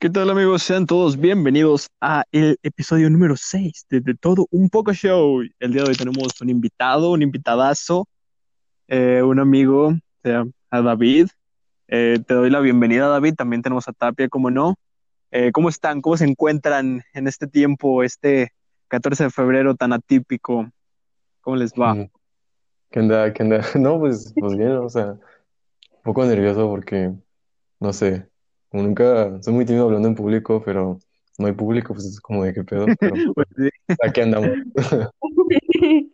[0.00, 0.62] ¿Qué tal amigos?
[0.62, 5.42] Sean todos bienvenidos a el episodio número 6 de, Todo Un Poco Show.
[5.58, 8.06] El día de hoy tenemos un invitado, un invitadazo,
[8.86, 11.26] eh, un amigo, eh, a David.
[11.88, 14.76] Eh, te doy la bienvenida David, también tenemos a Tapia, como no.
[15.32, 16.00] Eh, ¿Cómo están?
[16.00, 18.52] ¿Cómo se encuentran en este tiempo, este
[18.86, 20.70] 14 de febrero tan atípico?
[21.40, 21.94] ¿Cómo les va?
[21.94, 22.10] Mm,
[22.92, 23.32] ¿Qué onda?
[23.32, 23.62] ¿Qué onda?
[23.74, 27.12] No, pues, pues bien, o sea, un poco nervioso porque,
[27.80, 28.28] no sé,
[28.68, 30.98] como nunca, soy muy tímido hablando en público, pero
[31.38, 33.68] no hay público, pues es como de qué pedo, pero Pues sí.
[34.02, 34.50] aquí andamos.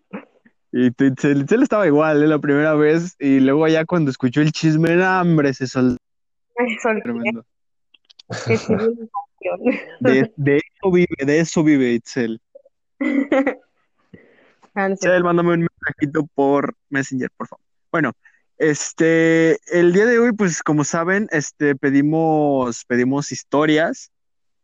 [0.77, 2.27] Y Itzel estaba igual, ¿eh?
[2.27, 6.03] la primera vez, y luego ya cuando escuchó el chisme, ¡no, hombre, se soltó
[7.05, 7.45] tremendo.
[10.01, 12.41] De, de eso vive, de eso vive Itzel.
[14.75, 14.89] Ah.
[14.91, 17.65] Itzel, mándame un mensajito por Messenger, por favor.
[17.93, 18.13] Bueno,
[18.59, 24.11] este, el día de hoy, pues como saben, este, pedimos, pedimos historias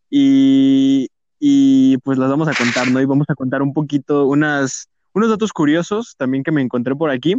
[0.09, 3.01] y, y pues las vamos a contar, ¿no?
[3.01, 7.11] Y vamos a contar un poquito, unas, unos datos curiosos también que me encontré por
[7.11, 7.37] aquí.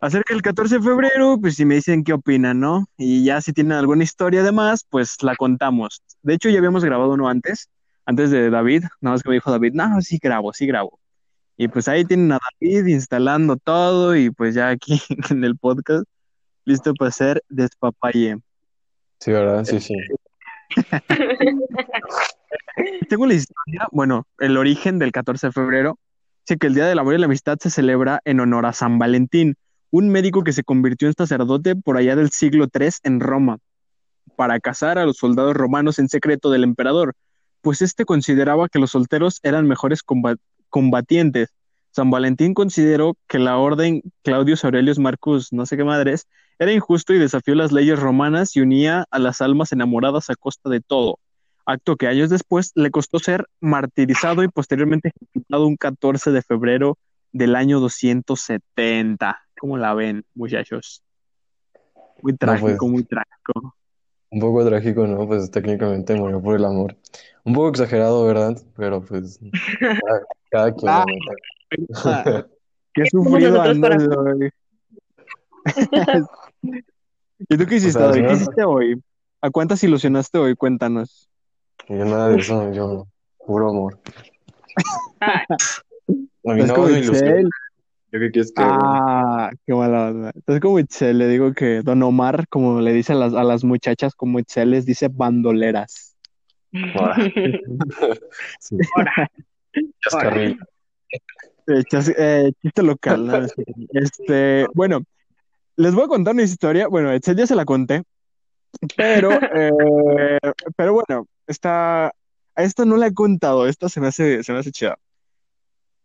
[0.00, 2.86] Acerca del 14 de febrero, pues si me dicen qué opinan, ¿no?
[2.96, 6.02] Y ya si tienen alguna historia de más, pues la contamos.
[6.22, 7.68] De hecho, ya habíamos grabado uno antes,
[8.06, 10.98] antes de David, nada más que me dijo David, no, sí grabo, sí grabo.
[11.60, 14.98] Y pues ahí tienen a David instalando todo y pues ya aquí
[15.30, 16.04] en el podcast,
[16.64, 18.38] listo para hacer despapalle.
[19.18, 19.62] Sí, ¿verdad?
[19.66, 19.94] Sí, sí.
[23.10, 25.98] Tengo la historia, bueno, el origen del 14 de febrero.
[26.46, 28.98] Dice que el Día del Amor y la Amistad se celebra en honor a San
[28.98, 29.54] Valentín,
[29.90, 33.58] un médico que se convirtió en sacerdote por allá del siglo III en Roma,
[34.34, 37.12] para casar a los soldados romanos en secreto del emperador,
[37.60, 40.02] pues este consideraba que los solteros eran mejores
[40.70, 41.50] combatientes.
[41.90, 47.12] San Valentín consideró que la orden Claudius Aurelius Marcus, no sé qué madres, era injusto
[47.12, 51.18] y desafió las leyes romanas y unía a las almas enamoradas a costa de todo
[51.70, 56.98] acto que años después le costó ser martirizado y posteriormente ejecutado un 14 de febrero
[57.32, 59.38] del año 270.
[59.58, 61.02] ¿Cómo la ven, muchachos?
[62.22, 62.90] Muy trágico, pues.
[62.90, 63.76] muy trágico.
[64.30, 65.26] Un poco trágico, ¿no?
[65.26, 66.96] Pues técnicamente murió por el amor.
[67.44, 68.60] Un poco exagerado, ¿verdad?
[68.76, 69.40] Pero pues,
[70.50, 71.04] cada, quien, Ah.
[71.06, 72.48] neta.
[72.94, 74.50] Qué sufrido andas hoy.
[77.48, 78.26] ¿Y tú qué hiciste sea, hoy?
[78.26, 79.02] ¿Qué hiciste hoy?
[79.40, 80.56] ¿A cuántas ilusionaste hoy?
[80.56, 81.28] Cuéntanos.
[81.88, 83.06] Yo nada de eso, yo,
[83.46, 83.98] puro amor.
[85.20, 87.02] A mí no como me.
[88.12, 88.62] ¿Yo qué quieres que?
[88.64, 90.32] Ah, qué mala onda.
[90.34, 93.62] Entonces, como Itzel, le digo que Don Omar, como le dice a las, a las
[93.62, 96.16] muchachas, como Itzel les dice bandoleras.
[96.94, 97.16] Ahora.
[98.58, 99.30] Sí, ahora.
[100.02, 100.56] Chascarrillo.
[101.66, 103.32] Eh, chas- eh, chiste local, ¿no?
[103.92, 105.02] Este, bueno,
[105.76, 106.88] les voy a contar una historia.
[106.88, 108.02] Bueno, ya se la conté,
[108.96, 110.38] pero, eh,
[110.76, 112.12] pero bueno, esta, a
[112.56, 113.66] esta no la he contado.
[113.66, 114.98] Esta se me hace, se me hace chida.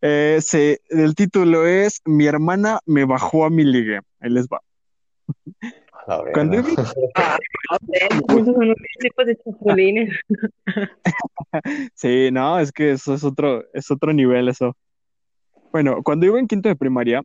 [0.02, 4.02] Eh, se- el título es Mi hermana me bajó a mi ligue.
[4.20, 4.62] Ahí les va.
[6.34, 10.20] Cuando son unos tipos de chapulines.
[11.96, 14.76] Sí, no, es que eso es otro, es otro nivel eso.
[15.72, 17.24] Bueno, cuando iba en quinto de primaria,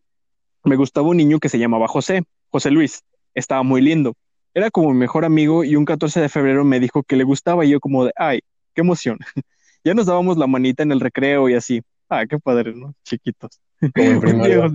[0.65, 3.03] me gustaba un niño que se llamaba José, José Luis.
[3.35, 4.15] Estaba muy lindo.
[4.55, 7.65] Era como mi mejor amigo y un 14 de febrero me dijo que le gustaba
[7.65, 8.41] y yo como de, ay,
[8.75, 9.19] qué emoción.
[9.83, 11.81] Ya nos dábamos la manita en el recreo y así.
[12.11, 12.93] Ah, qué padre, ¿no?
[13.03, 13.59] Chiquitos.
[13.95, 14.71] Como en primaria.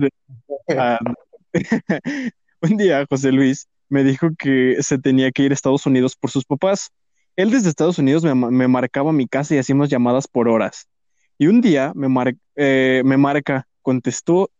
[0.76, 0.98] Ah,
[2.60, 6.30] un día José Luis me dijo que se tenía que ir a Estados Unidos por
[6.30, 6.90] sus papás.
[7.36, 10.86] Él desde Estados Unidos me, me marcaba mi casa y hacíamos llamadas por horas.
[11.38, 14.50] Y un día me, mar- eh, me marca, contestó,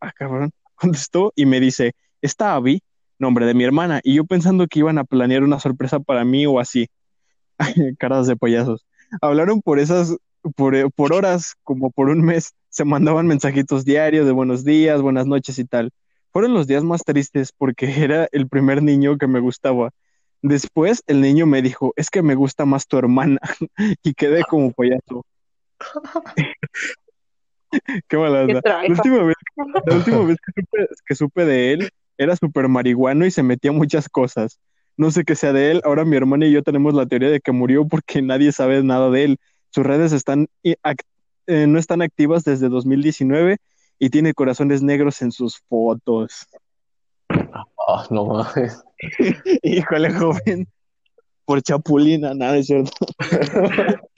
[0.00, 2.82] ah, cabrón, contestó y me dice, ¿está Abby?
[3.18, 4.00] Nombre de mi hermana.
[4.02, 6.88] Y yo pensando que iban a planear una sorpresa para mí o así.
[7.98, 8.86] Caras de payasos.
[9.20, 10.16] Hablaron por esas,
[10.56, 12.52] por, por horas, como por un mes.
[12.68, 15.90] Se mandaban mensajitos diarios de buenos días, buenas noches y tal.
[16.32, 19.90] Fueron los días más tristes porque era el primer niño que me gustaba.
[20.40, 23.38] Después el niño me dijo, es que me gusta más tu hermana
[24.02, 25.24] y quedé como payaso.
[28.08, 28.60] Qué mala onda.
[28.64, 29.36] La última vez,
[29.86, 33.72] la última vez que supe, que supe de él era súper marihuano y se metía
[33.72, 34.60] muchas cosas.
[34.96, 35.80] No sé qué sea de él.
[35.84, 39.08] Ahora mi hermana y yo tenemos la teoría de que murió porque nadie sabe nada
[39.10, 39.38] de él.
[39.70, 40.76] Sus redes están, eh,
[41.46, 43.56] no están activas desde 2019
[44.04, 46.48] y tiene corazones negros en sus fotos.
[47.28, 48.82] Ah, no mames.
[49.62, 50.66] Híjole, joven.
[51.44, 52.90] Por chapulina, nada, es cierto.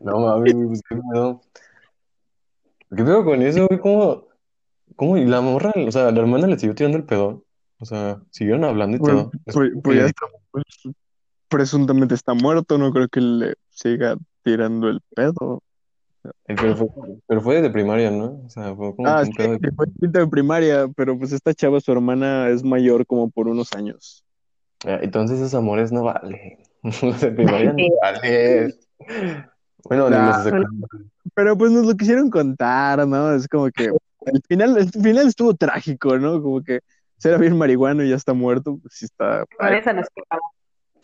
[0.00, 1.40] No mames, güey, pues qué pedo.
[2.94, 3.80] ¿Qué pedo con eso, güey?
[3.80, 4.28] ¿Cómo,
[4.94, 5.16] cómo?
[5.16, 7.42] Y la morra, o sea, la hermana le siguió tirando el pedón.
[7.80, 9.30] O sea, siguieron hablando y Pues, todo.
[9.46, 10.64] pues- pues ya está, pues,
[11.48, 14.14] presuntamente está muerto, no creo que le siga
[14.44, 15.62] tirando el pedo.
[16.24, 16.86] Eh, Pero fue,
[17.26, 18.42] pero fue desde primaria, ¿no?
[18.46, 19.70] O sea, fue como Ah, un sí, pedo de...
[19.74, 23.72] fue quinto de primaria, pero pues esta chava, su hermana, es mayor como por unos
[23.72, 24.24] años.
[24.84, 26.58] Ah, Entonces esos amores no valen.
[27.02, 28.74] Los de primaria no valen.
[29.84, 31.10] Bueno, ni los de Nah, secundaria.
[31.34, 33.34] pero pues nos lo quisieron contar, ¿no?
[33.34, 36.40] Es como que el final, el final estuvo trágico, ¿no?
[36.42, 36.80] Como que
[37.18, 39.44] se era bien marihuano y ya está muerto, pues sí está.
[39.46, 40.50] Por ay, eso nos quedamos.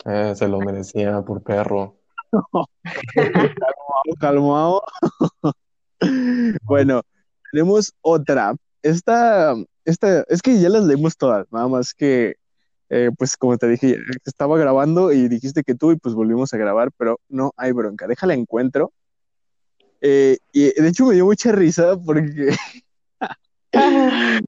[0.05, 1.98] Eh, se lo merecía por perro.
[4.21, 4.83] calmado.
[6.63, 7.03] Bueno,
[7.51, 8.55] tenemos otra.
[8.83, 12.37] Esta, esta, es que ya las leímos todas, nada más que,
[12.89, 16.57] eh, pues como te dije, estaba grabando y dijiste que tú y pues volvimos a
[16.57, 18.93] grabar, pero no hay bronca, déjala encuentro.
[20.01, 22.55] Eh, y de hecho me dio mucha risa porque,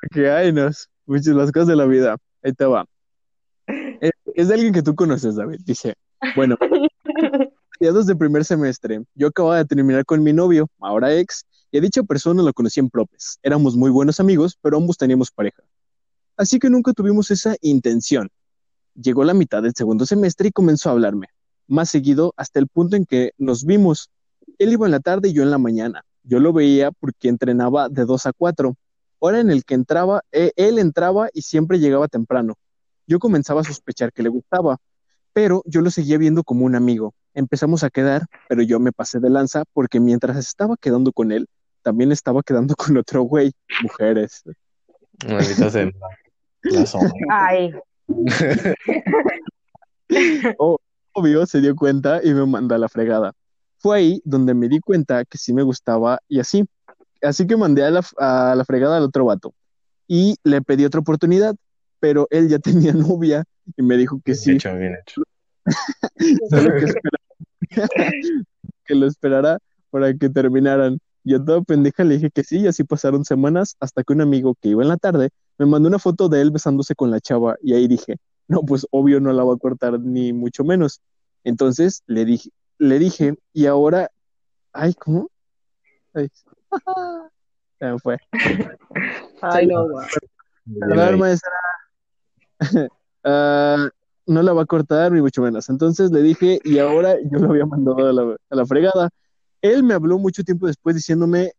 [0.00, 2.16] porque ay, nos, muchas las cosas de la vida.
[2.42, 2.84] Ahí te va.
[3.66, 5.60] Es, es de alguien que tú conoces, David.
[5.64, 5.94] Dice,
[6.36, 6.56] bueno,
[7.80, 11.80] mediados de primer semestre, yo acababa de terminar con mi novio, ahora ex, y a
[11.80, 13.38] dicha persona la conocí en Propes.
[13.42, 15.62] Éramos muy buenos amigos, pero ambos teníamos pareja.
[16.36, 18.28] Así que nunca tuvimos esa intención.
[18.94, 21.28] Llegó la mitad del segundo semestre y comenzó a hablarme,
[21.68, 24.10] más seguido hasta el punto en que nos vimos.
[24.58, 26.02] Él iba en la tarde y yo en la mañana.
[26.22, 28.76] Yo lo veía porque entrenaba de 2 a 4,
[29.20, 32.54] hora en el que entraba, eh, él entraba y siempre llegaba temprano.
[33.06, 34.78] Yo comenzaba a sospechar que le gustaba,
[35.32, 37.14] pero yo lo seguía viendo como un amigo.
[37.34, 41.48] Empezamos a quedar, pero yo me pasé de lanza porque mientras estaba quedando con él,
[41.82, 44.42] también estaba quedando con otro güey, mujeres.
[44.42, 44.54] Sea.
[46.62, 47.12] La sombra.
[47.30, 47.72] Ay,
[51.12, 53.32] Obvio, se dio cuenta y me mandó a la fregada.
[53.78, 56.64] Fue ahí donde me di cuenta que sí me gustaba y así.
[57.22, 59.54] Así que mandé a la, a la fregada al otro vato
[60.06, 61.54] y le pedí otra oportunidad,
[62.00, 62.58] pero él ya
[62.90, 63.44] tenía novia
[63.76, 65.22] y me dijo que Bien sí, hecho, bien hecho.
[66.48, 67.18] solo que, espera-
[68.86, 69.58] que lo esperara
[69.90, 70.98] para que terminaran.
[71.22, 74.54] Yo toda pendeja le dije que sí y así pasaron semanas hasta que un amigo
[74.60, 77.56] que iba en la tarde me mandó una foto de él besándose con la chava
[77.62, 78.16] y ahí dije,
[78.48, 81.02] no, pues obvio no la voy a cortar ni mucho menos.
[81.44, 82.48] Entonces le dije,
[82.78, 84.10] le dije y ahora,
[84.72, 85.28] ay, ¿cómo?
[86.14, 86.28] Ay,
[87.78, 88.16] se me fue.
[89.42, 89.86] ay, no.
[90.64, 91.50] Bien Perdón, maestra.
[93.22, 93.90] Ah,
[94.26, 95.68] no la va a cortar ni mucho menos.
[95.68, 99.10] Entonces le dije y ahora yo lo había mandado a la, a la fregada.
[99.60, 101.52] Él me habló mucho tiempo después diciéndome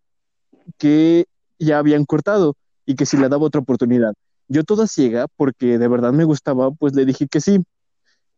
[0.79, 1.25] que
[1.59, 2.55] ya habían cortado
[2.87, 4.13] y que si le daba otra oportunidad.
[4.47, 7.63] Yo toda ciega, porque de verdad me gustaba, pues le dije que sí.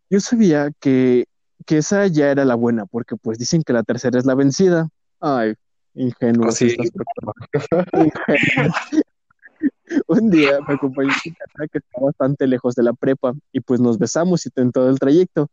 [0.10, 1.26] Yo sabía que,
[1.66, 4.90] que esa ya era la buena, porque pues dicen que la tercera es la vencida.
[5.22, 5.54] Ay,
[5.94, 6.76] ingenuos Oh, sí.
[6.76, 8.24] personas.
[10.08, 13.60] Un día me acompañó a mi casa que está bastante lejos de la prepa y
[13.60, 15.50] pues nos besamos y en todo el trayecto.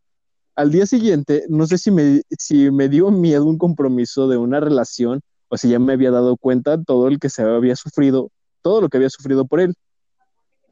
[0.55, 4.59] Al día siguiente, no sé si me, si me dio miedo un compromiso de una
[4.59, 8.29] relación o si ya me había dado cuenta todo el que se había sufrido,
[8.61, 9.75] todo lo que había sufrido por él.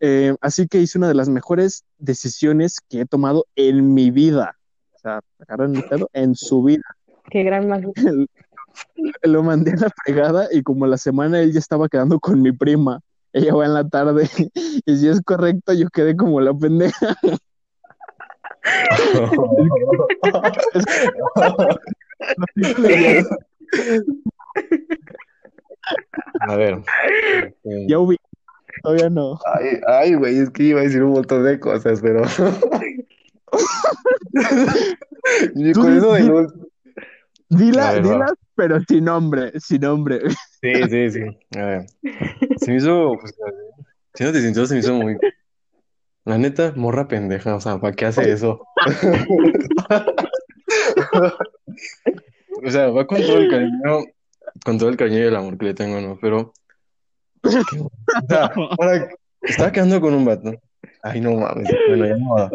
[0.02, 4.56] Eh, así que hice una de las mejores decisiones que he tomado en mi vida.
[4.96, 6.84] O sea, agarran mi pedo, en su vida.
[7.30, 7.84] Qué gran mag...
[9.24, 12.52] Lo mandé a la fregada y como la semana él ya estaba quedando con mi
[12.52, 13.02] prima.
[13.34, 14.30] Ella va en la tarde
[14.86, 17.16] y si es correcto yo quedé como la pendeja.
[26.42, 26.80] A ver.
[27.44, 28.24] este, Ya ubiqué,
[28.84, 29.40] todavía no.
[29.46, 32.24] Ay, ay, güey, es que iba a decir un montón de cosas, pero.
[35.56, 36.54] Y Tú con eso di- de los-
[37.50, 38.34] Dila, va.
[38.56, 40.22] pero sin nombre, sin nombre.
[40.62, 41.22] Sí, sí, sí.
[41.58, 41.86] A ver.
[42.58, 43.34] Se me hizo, pues,
[44.14, 45.18] siéndote sincero, se me hizo muy.
[46.26, 48.66] La neta, morra pendeja, o sea, ¿para qué hace eso?
[52.64, 54.06] O sea, va con todo el cariño,
[54.66, 56.18] con todo el cariño y el amor que le tengo, ¿no?
[56.22, 56.54] Pero,
[57.44, 57.50] o
[58.28, 59.10] sea, ahora,
[59.42, 60.52] estaba quedando con un vato.
[61.02, 62.52] Ay, no mames, bueno, ya no va.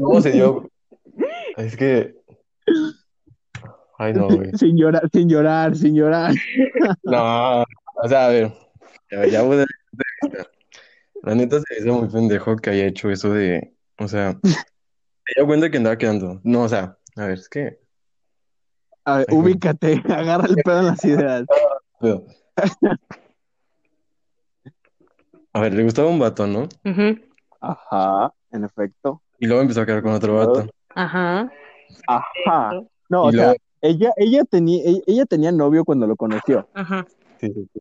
[0.00, 0.70] ¿Cómo se dio?
[1.56, 2.14] Es que,
[3.98, 4.50] ay, no, güey.
[4.58, 6.34] Sin llorar, sin llorar, sin llorar.
[7.02, 8.52] No, o sea, a ver,
[9.10, 9.66] ya, ya voy a-
[11.22, 15.46] La neta se hizo muy pendejo que haya hecho eso de, o sea, se dio
[15.46, 16.40] cuenta que andaba quedando.
[16.42, 17.78] No, o sea, a ver, es que,
[19.04, 19.52] A ver, Ay, güey.
[19.52, 21.44] ubícate, agarra el pedo en las ideas.
[22.00, 22.24] pero-
[25.54, 26.68] a ver, le gustaba un vato, ¿no?
[27.60, 29.22] Ajá, en efecto.
[29.38, 30.66] Y luego empezó a quedar con otro vato.
[30.94, 31.50] Ajá.
[32.06, 32.80] Ajá.
[33.08, 36.68] No, o sea, ella, ella tenía, ella, ella tenía novio cuando lo conoció.
[36.74, 37.06] Ajá.
[37.38, 37.80] sí, sí, sí,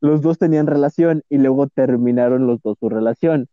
[0.00, 3.46] Los dos tenían relación y luego terminaron los dos su relación.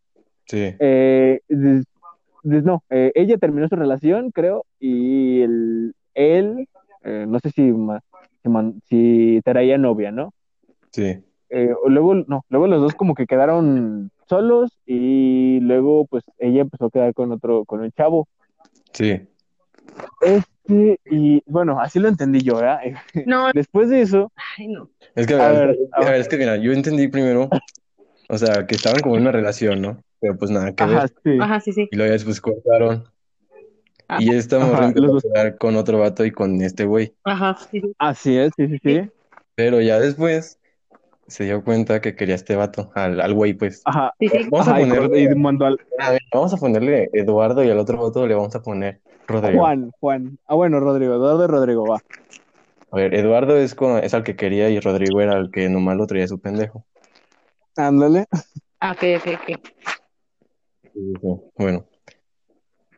[0.45, 0.73] sí.
[0.79, 1.85] Eh, des-
[2.43, 6.67] no, eh, ella terminó su relación, creo, y el, él,
[7.03, 8.01] eh, no sé si, ma-
[8.41, 10.33] si, man- si traía novia, ¿no?
[10.91, 16.61] Sí, Eh, luego, no, luego los dos como que quedaron solos y luego pues ella
[16.61, 18.27] empezó a quedar con otro, con el chavo.
[18.91, 19.21] sí.
[20.21, 22.79] Este, y bueno, así lo entendí yo, ¿verdad?
[23.27, 24.89] No, Después de eso, ay, no.
[25.15, 26.07] Es que, A a ver, ver, a ver.
[26.07, 27.49] a ver, es que mira, yo entendí primero,
[28.29, 29.97] o sea, que estaban como en una relación, ¿no?
[30.19, 31.09] Pero pues nada que ajá, ver.
[31.23, 31.89] sí, Ajá, sí, sí.
[31.91, 33.03] Y luego ya después cortaron.
[34.07, 34.21] Ajá.
[34.21, 37.13] Y esta morra empezó a con otro vato y con este güey.
[37.23, 37.93] Ajá, sí, sí.
[37.97, 39.01] así es, sí, sí, sí.
[39.55, 40.59] Pero ya después
[41.27, 43.81] se dio cuenta que quería este vato, al, al güey, pues.
[43.85, 44.47] Ajá, Sí, sí.
[44.51, 48.01] Vamos a ajá, ponerle, y al a ver, vamos a ponerle Eduardo y al otro
[48.01, 49.59] vato le vamos a poner Rodrigo.
[49.59, 50.37] Juan, Juan.
[50.47, 52.01] Ah, bueno, Rodrigo, Eduardo y Rodrigo, va.
[52.91, 55.97] A ver, Eduardo es, con, es al que quería y Rodrigo era el que nomás
[55.97, 56.85] lo traía su pendejo.
[57.75, 58.25] Ándale.
[58.79, 59.59] Ah, ok, ok, ok.
[60.93, 61.27] Sí, sí.
[61.57, 61.85] Bueno,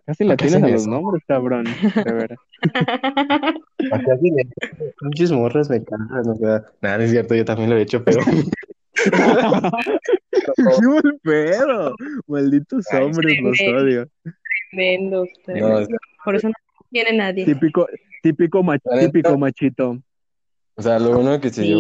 [0.06, 0.90] Casi la ¿Por qué tienes a los eso?
[0.90, 1.64] nombres, cabrón.
[1.64, 2.40] De veras.
[4.22, 4.48] sí le-
[5.00, 8.20] pinches morras me o sea, nada, no es cierto, yo también lo he hecho, pero
[9.04, 9.12] ¡Qué
[10.88, 11.96] mal pedo!
[12.28, 13.84] Malditos Ay, hombres, los tremendo.
[13.84, 14.08] odio.
[14.72, 15.82] Tremendos, no, tremendos.
[15.82, 16.54] o sea, Por eso no
[16.92, 17.46] tiene nadie.
[17.46, 17.88] Típico,
[18.24, 19.98] típico, mach- típico machito.
[20.76, 21.80] o sea, lo bueno que se Sí.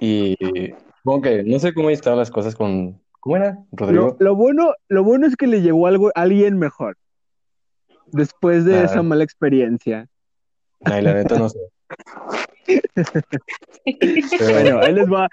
[0.00, 0.70] Y
[1.04, 3.58] como que no sé cómo estaban las cosas con, ¿cómo era?
[3.72, 4.16] Lo, Rodrigo.
[4.20, 6.96] lo bueno, lo bueno es que le llegó algo, alguien mejor.
[8.06, 8.84] Después de Ah.
[8.84, 10.08] esa mala experiencia.
[10.84, 11.58] Ay, la neta no sé.
[13.84, 15.28] Pero Bueno, ahí les va.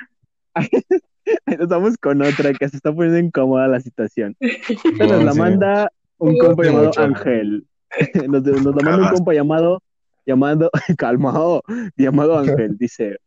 [1.46, 4.36] Ahí nos vamos con otra que se está poniendo incómoda la situación.
[4.42, 5.90] Esta nos la manda
[6.24, 6.92] un compa llamado.
[6.98, 7.66] Ángel.
[8.28, 9.84] Nos, nos manda un compa llamado,
[10.26, 11.62] llamado, calmado,
[11.96, 12.76] llamado Ángel.
[12.80, 13.18] Dice,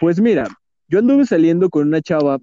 [0.00, 0.46] pues mira,
[0.88, 2.38] yo anduve saliendo con una chava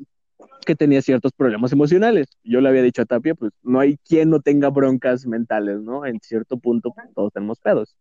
[0.65, 2.27] que tenía ciertos problemas emocionales.
[2.43, 6.05] Yo le había dicho a Tapia, pues no hay quien no tenga broncas mentales, ¿no?
[6.05, 7.95] En cierto punto pues, todos tenemos pedos.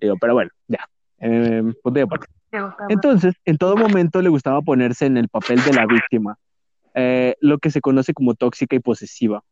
[0.00, 0.88] Digo, pero bueno, ya.
[1.18, 2.26] Eh, y aparte.
[2.88, 6.36] Entonces, en todo momento le gustaba ponerse en el papel de la víctima,
[6.94, 9.42] eh, lo que se conoce como tóxica y posesiva.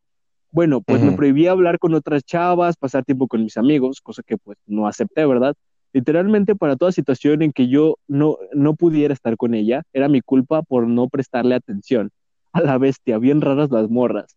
[0.51, 4.39] Bueno, pues me prohibía hablar con otras chavas, pasar tiempo con mis amigos, cosa que
[4.39, 5.55] pues no acepté, ¿verdad?
[5.93, 10.21] Literalmente para toda situación en que yo no, no pudiera estar con ella, era mi
[10.21, 12.11] culpa por no prestarle atención.
[12.53, 14.37] A la bestia, bien raras las morras.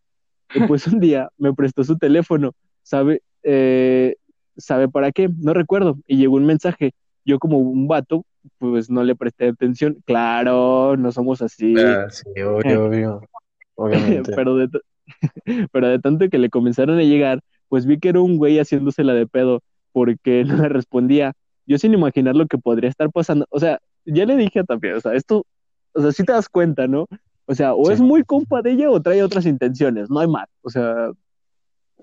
[0.53, 2.53] Y pues un día me prestó su teléfono,
[2.84, 3.22] ¿sabe?
[3.44, 4.15] Eh,
[4.58, 5.30] ¿Sabe para qué?
[5.39, 5.98] No recuerdo.
[6.08, 6.91] Y llegó un mensaje.
[7.24, 8.25] Yo como un vato,
[8.58, 9.98] pues no le presté atención.
[10.06, 11.74] Claro, no somos así.
[11.77, 13.22] Ah, sí, obvio, obvio.
[13.75, 14.34] Obviamente.
[14.36, 14.68] pero, de,
[15.72, 19.13] pero de tanto que le comenzaron a llegar, pues vi que era un güey haciéndosela
[19.13, 21.34] de pedo porque no le respondía.
[21.65, 23.46] Yo sin imaginar lo que podría estar pasando.
[23.50, 25.46] O sea, ya le dije a Tapia, o sea, esto,
[25.93, 27.08] o sea, sí te das cuenta, ¿no?
[27.46, 27.93] O sea, o Sí.
[27.93, 30.48] es muy compa de ella o trae otras intenciones, no hay más.
[30.63, 31.12] O sea,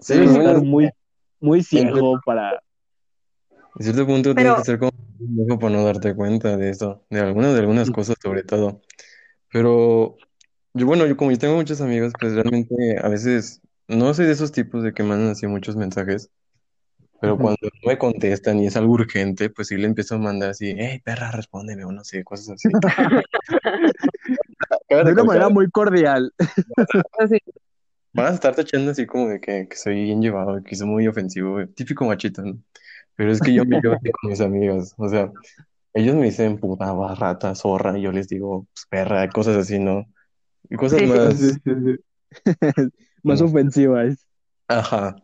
[0.01, 0.91] Sí, bueno, estar muy,
[1.41, 2.63] muy ciego para...
[3.79, 7.03] En cierto punto Pero- tienes que ser como un para no darte cuenta de esto,
[7.11, 8.81] de algunas, de algunas cosas sobre todo.
[9.53, 10.17] Pero
[10.79, 14.33] yo, bueno, yo como yo tengo muchos amigos, pues realmente a veces no soy de
[14.33, 16.31] esos tipos de que mandan así muchos mensajes,
[17.21, 17.43] pero Ujú.
[17.43, 20.75] cuando no me contestan y es algo urgente, pues sí le empiezo a mandar así,
[20.77, 22.69] hey, perra, respóndeme, o no sé, cosas así.
[24.89, 26.33] Cabe De una manera muy cordial.
[27.19, 27.39] Así.
[28.13, 31.07] Van a estar tachando así como de que, que soy bien llevado, que soy muy
[31.07, 31.67] ofensivo.
[31.69, 32.59] Típico machito, ¿no?
[33.15, 35.31] Pero es que yo me llevo así con mis amigas, o sea,
[35.93, 40.07] ellos me dicen puta, rata, zorra, y yo les digo pues, perra, cosas así, ¿no?
[40.71, 41.97] Y cosas más, Sí, sí, sí.
[43.23, 44.27] Más ofensivas.
[44.69, 45.17] ajá.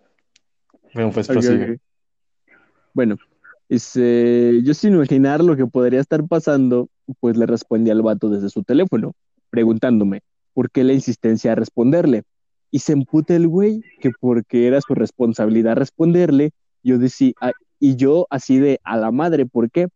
[0.95, 1.29] Bueno, pues.
[2.93, 3.17] Bueno,
[3.69, 6.89] este, yo sin imaginar lo que podría estar pasando,
[7.21, 9.15] pues le respondí al vato desde su teléfono,
[9.51, 10.21] preguntándome
[10.53, 12.23] por qué la insistencia a responderle.
[12.71, 17.33] Y se emputa el güey que porque era su responsabilidad responderle, yo decía,
[17.79, 19.89] y yo así de a la madre, ¿por qué?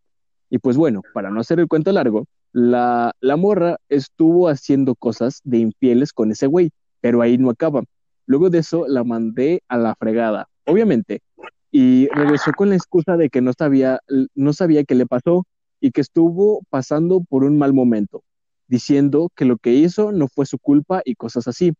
[0.51, 5.59] Y pues bueno, para no hacer el cuento largo, la, morra estuvo haciendo cosas de
[5.59, 7.83] infieles con ese güey, pero ahí no acaba.
[8.27, 11.21] Luego de eso la mandé a la fregada, obviamente,
[11.71, 14.01] y regresó con la excusa de que no sabía,
[14.35, 15.47] no sabía qué le pasó
[15.81, 18.23] y que estuvo pasando por un mal momento,
[18.67, 21.73] diciendo que lo que hizo no fue su culpa y cosas así.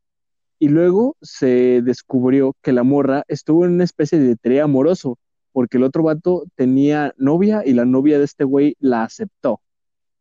[0.59, 5.19] Y luego se descubrió que la morra estuvo en una especie de trío amoroso,
[5.53, 9.61] porque el otro vato tenía novia y la novia de este güey la aceptó.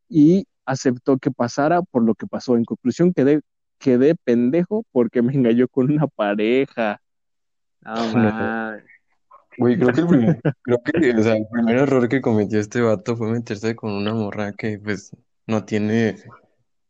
[0.09, 2.55] Y aceptó que pasara por lo que pasó.
[2.55, 3.41] En conclusión, quedé,
[3.79, 7.01] quedé pendejo porque me engañó con una pareja.
[7.81, 8.83] No, man.
[9.57, 12.81] Güey, creo que el primer, creo que, o sea, el primer error que cometió este
[12.81, 15.15] vato fue meterse con una morra que, pues,
[15.47, 16.15] no tiene,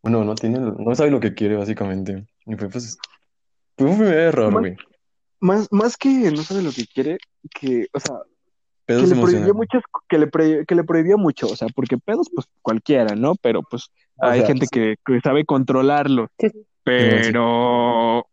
[0.02, 2.28] bueno, no tiene, no sabe lo que quiere, básicamente.
[2.46, 2.98] Y fue, pues,
[3.78, 4.76] fue un primer error, güey.
[5.40, 7.20] más, más que no sabe lo que quiere,
[7.58, 8.16] que, o sea,
[8.88, 12.48] que le muchas, que le, pre- que le prohibía mucho, o sea, porque pedos, pues
[12.62, 13.36] cualquiera, ¿no?
[13.36, 14.70] Pero pues O hay sea, gente sí.
[14.72, 16.48] que, que sabe controlarlo, Sí,
[16.84, 18.26] pero,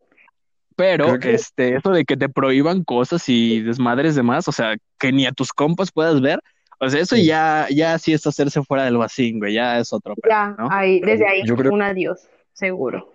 [0.77, 5.13] pero, que- este, eso de que te prohíban cosas y desmadres demás, o sea, que
[5.13, 6.41] ni a tus compas puedas ver,
[6.81, 7.27] o sea, eso Sí.
[7.27, 10.69] ya, ya sí es hacerse fuera del vacín, güey, ya es otro pedo, Ya, ¿no?
[10.71, 12.21] ahí, desde ahí, Yo creo- un adiós,
[12.53, 13.13] seguro.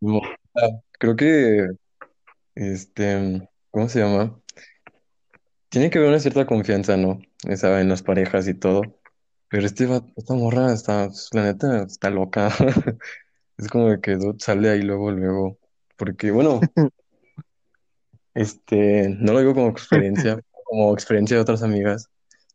[0.00, 0.20] No,
[0.98, 1.66] creo que,
[2.54, 4.38] este, ¿cómo se llama?
[5.74, 7.18] Tiene que haber una cierta confianza, ¿no?
[7.48, 8.82] Esa en las parejas y todo.
[9.48, 12.48] Pero este va- esta morra está, la neta, está loca.
[13.58, 15.58] Es como de que dude, sale ahí luego, luego.
[15.96, 16.60] Porque, bueno,
[18.34, 22.08] este, no lo digo como experiencia, como experiencia de otras amigas,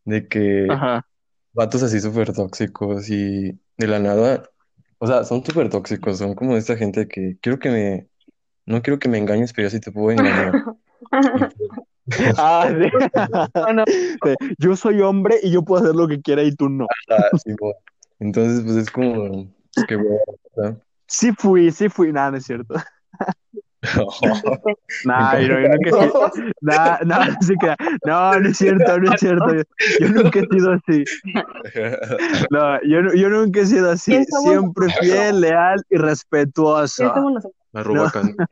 [0.06, 1.06] de que Ajá.
[1.52, 4.50] vatos así súper tóxicos y de la nada,
[4.98, 8.08] o sea, son súper tóxicos, son como esta gente que quiero que me,
[8.66, 10.54] no quiero que me engañes, pero yo sí te puedo engañar.
[12.38, 12.90] Ah, sí.
[13.54, 16.88] Bueno, Sí, Yo soy hombre y yo puedo hacer lo que quiera y tú no.
[17.10, 17.56] Ah, sí.
[18.20, 19.48] Entonces, pues es como,
[19.88, 22.76] qué bueno, Sí fui, sí fui, nada, no es cierto.
[25.06, 27.76] Nah, yo, yo nunca he sido, nah, nah, sí que-
[28.06, 29.56] no, no es cierto, no es cierto.
[29.56, 29.64] Yo,
[30.00, 31.04] yo nunca he sido así.
[32.52, 34.12] No, yo, yo nunca he sido así.
[34.12, 37.14] ¿Quién somos Siempre fiel, leal y ¿quién respetuoso.
[37.74, 38.48] Arroba No.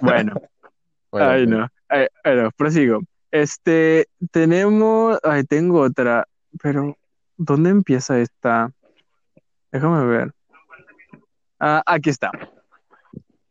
[0.00, 0.34] Bueno,
[1.12, 1.68] ay, pues, no.
[1.88, 3.00] Ay, bueno, prosigo.
[3.30, 6.26] Este, tenemos, ay, tengo otra,
[6.62, 6.96] pero
[7.36, 8.72] ¿dónde empieza esta?
[9.70, 10.32] Déjame ver.
[11.58, 12.30] Ah, aquí está.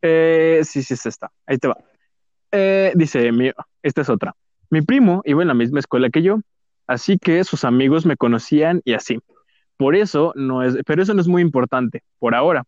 [0.02, 1.30] Eh, sí, sí, es esta.
[1.46, 1.76] Ahí te va.
[2.52, 3.50] Eh, dice, mi,
[3.82, 4.34] esta es otra.
[4.70, 6.40] Mi primo iba en la misma escuela que yo,
[6.86, 9.18] así que sus amigos me conocían y así.
[9.76, 12.64] Por eso no es, pero eso no es muy importante, por ahora.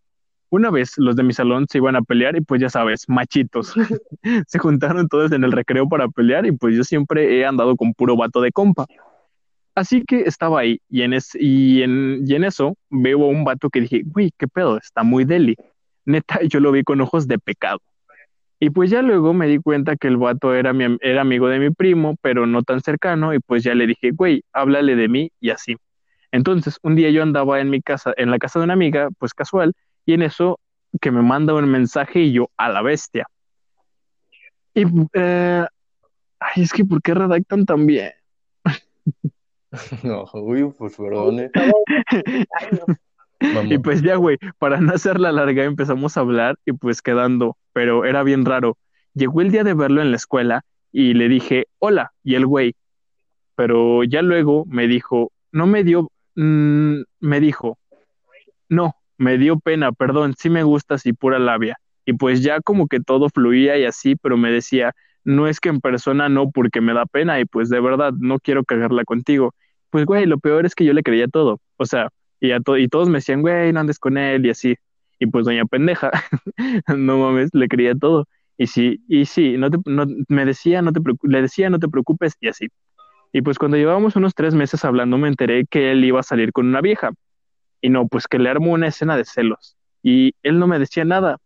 [0.52, 3.72] Una vez los de mi salón se iban a pelear y pues ya sabes, machitos.
[4.46, 7.94] se juntaron todos en el recreo para pelear y pues yo siempre he andado con
[7.94, 8.84] puro vato de compa.
[9.74, 13.44] Así que estaba ahí y en, es, y en, y en eso veo a un
[13.44, 15.56] vato que dije, güey, qué pedo, está muy deli.
[16.04, 17.78] Neta, yo lo vi con ojos de pecado.
[18.60, 21.60] Y pues ya luego me di cuenta que el vato era, mi, era amigo de
[21.60, 25.30] mi primo, pero no tan cercano, y pues ya le dije, güey, háblale de mí
[25.40, 25.76] y así.
[26.30, 29.32] Entonces, un día yo andaba en mi casa, en la casa de una amiga, pues
[29.32, 29.72] casual,
[30.04, 30.58] y en eso
[31.00, 33.26] que me manda un mensaje y yo a la bestia.
[34.74, 34.84] Y,
[35.14, 35.64] eh,
[36.38, 38.12] ay, es que ¿por qué redactan tan bien?
[40.02, 41.50] no, uy, pues perdone.
[41.54, 42.98] Mamá.
[43.68, 48.04] Y pues ya, güey, para no hacerla larga empezamos a hablar y pues quedando, pero
[48.04, 48.78] era bien raro.
[49.14, 52.76] Llegó el día de verlo en la escuela y le dije, hola, y el güey,
[53.56, 57.78] pero ya luego me dijo, no me dio, mm, me dijo,
[58.68, 61.76] no, me dio pena, perdón, sí me gustas y pura labia.
[62.04, 64.92] Y pues ya como que todo fluía y así, pero me decía,
[65.24, 68.38] no es que en persona no, porque me da pena y pues de verdad no
[68.40, 69.54] quiero cagarla contigo.
[69.90, 72.08] Pues güey, lo peor es que yo le creía todo, o sea,
[72.40, 74.76] y, a to- y todos me decían, güey, no andes con él y así.
[75.18, 76.10] Y pues doña pendeja,
[76.96, 78.26] no mames, le creía todo.
[78.58, 81.88] Y sí, y sí, no te, no, me decía, no te le decía, no te
[81.88, 82.68] preocupes y así.
[83.32, 86.52] Y pues cuando llevábamos unos tres meses hablando, me enteré que él iba a salir
[86.52, 87.10] con una vieja.
[87.82, 89.76] Y no, pues que le armó una escena de celos.
[90.02, 91.36] Y él no me decía nada.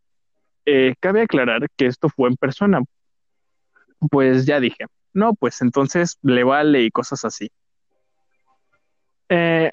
[0.66, 2.80] Eh, cabe aclarar que esto fue en persona.
[4.10, 7.50] Pues ya dije, no, pues entonces le vale y cosas así.
[9.28, 9.72] Eh.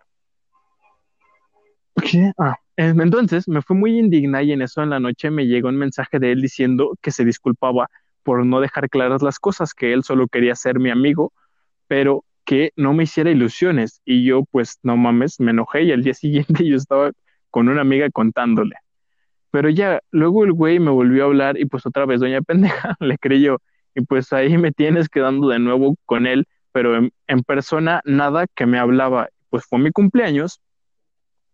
[2.38, 5.70] Ah, eh, entonces me fue muy indignada y en eso en la noche me llegó
[5.70, 7.90] un mensaje de él diciendo que se disculpaba
[8.24, 11.34] por no dejar claras las cosas, que él solo quería ser mi amigo,
[11.88, 14.02] pero que no me hiciera ilusiones.
[14.06, 17.12] Y yo, pues, no mames, me enojé y al día siguiente yo estaba
[17.50, 18.76] con una amiga contándole.
[19.52, 22.96] Pero ya, luego el güey me volvió a hablar y pues otra vez doña pendeja
[23.00, 23.60] le creyó.
[23.96, 28.48] Y pues ahí me tienes quedando de nuevo con él, pero en, en persona nada
[28.56, 29.30] que me hablaba.
[29.50, 30.60] Pues fue mi cumpleaños.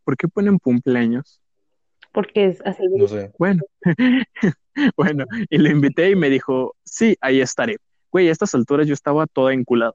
[0.05, 1.41] ¿Por qué ponen cumpleaños?
[2.11, 2.83] Porque es así.
[2.95, 3.31] No sé.
[3.37, 3.61] Bueno,
[4.97, 7.77] bueno, y lo invité y me dijo, sí, ahí estaré.
[8.11, 9.93] Güey, a estas alturas yo estaba toda enculada.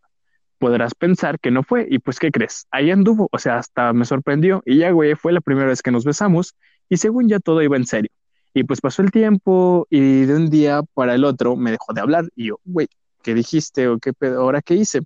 [0.65, 2.67] Podrás pensar que no fue, y pues, ¿qué crees?
[2.71, 4.63] Ahí anduvo, o sea, hasta me sorprendió.
[4.65, 6.55] Y ya, güey, fue la primera vez que nos besamos,
[6.89, 8.11] y según ya todo iba en serio.
[8.55, 12.01] Y pues pasó el tiempo, y de un día para el otro me dejó de
[12.01, 12.89] hablar, y yo, güey,
[13.23, 14.41] ¿qué dijiste o qué pedo?
[14.41, 15.01] ¿Ahora qué hice?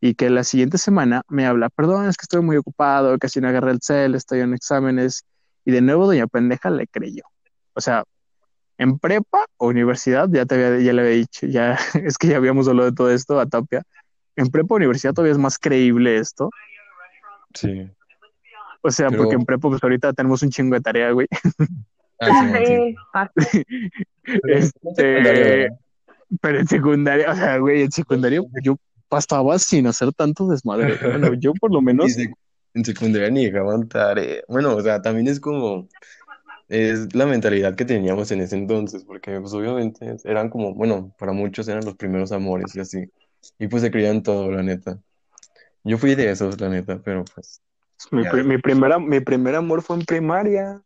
[0.00, 3.48] Y que la siguiente semana me habla, perdón, es que estoy muy ocupado, casi no
[3.48, 5.26] agarré el cel, estoy en exámenes.
[5.66, 7.24] Y de nuevo doña pendeja le creyó.
[7.74, 8.04] O sea,
[8.78, 12.38] en prepa o universidad, ya te había, ya le había dicho, ya es que ya
[12.38, 13.82] habíamos hablado de todo esto a Tapia.
[14.36, 16.50] En prepa universidad todavía es más creíble esto.
[17.54, 17.90] Sí.
[18.82, 21.26] O sea, Pero- porque en prepa pues ahorita tenemos un chingo de tarea, güey.
[22.18, 23.62] Ah, sí.
[23.62, 25.68] Eh, Pero en secundaria, Este,
[26.40, 28.76] pero en secundaria, o sea, güey, en secundaria yo
[29.08, 30.96] pasaba sin hacer tanto desmadre.
[31.02, 32.32] Bueno, yo por lo menos, sec-
[32.72, 34.40] en secundaria ni dejaban tarea.
[34.48, 35.88] Bueno, o sea, también es como,
[36.68, 41.32] es la mentalidad que teníamos en ese entonces, porque pues obviamente eran como, bueno, para
[41.32, 43.04] muchos eran los primeros amores y así.
[43.58, 44.98] Y pues se creían todo, la neta.
[45.84, 47.60] Yo fui de esos, la neta, pero pues,
[48.10, 48.30] mi, ya.
[48.30, 50.82] pri- mi primera, mi primer amor fue en primaria.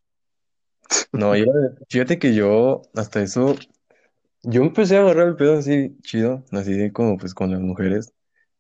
[1.13, 1.47] No, yo,
[1.89, 3.57] fíjate que yo, hasta eso,
[4.43, 8.13] yo empecé a agarrar el pedo así chido, así de como pues con las mujeres,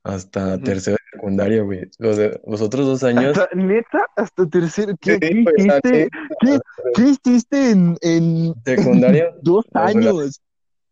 [0.03, 1.91] hasta tercera de secundaria, güey.
[1.99, 4.95] Los, los otros dos años, Hasta, neta, hasta tercero.
[5.01, 6.09] ¿Qué, Sí, qué pues, hiciste?
[6.41, 6.59] ¿Qué,
[6.95, 10.41] qué hiciste en, en secundaria, dos años?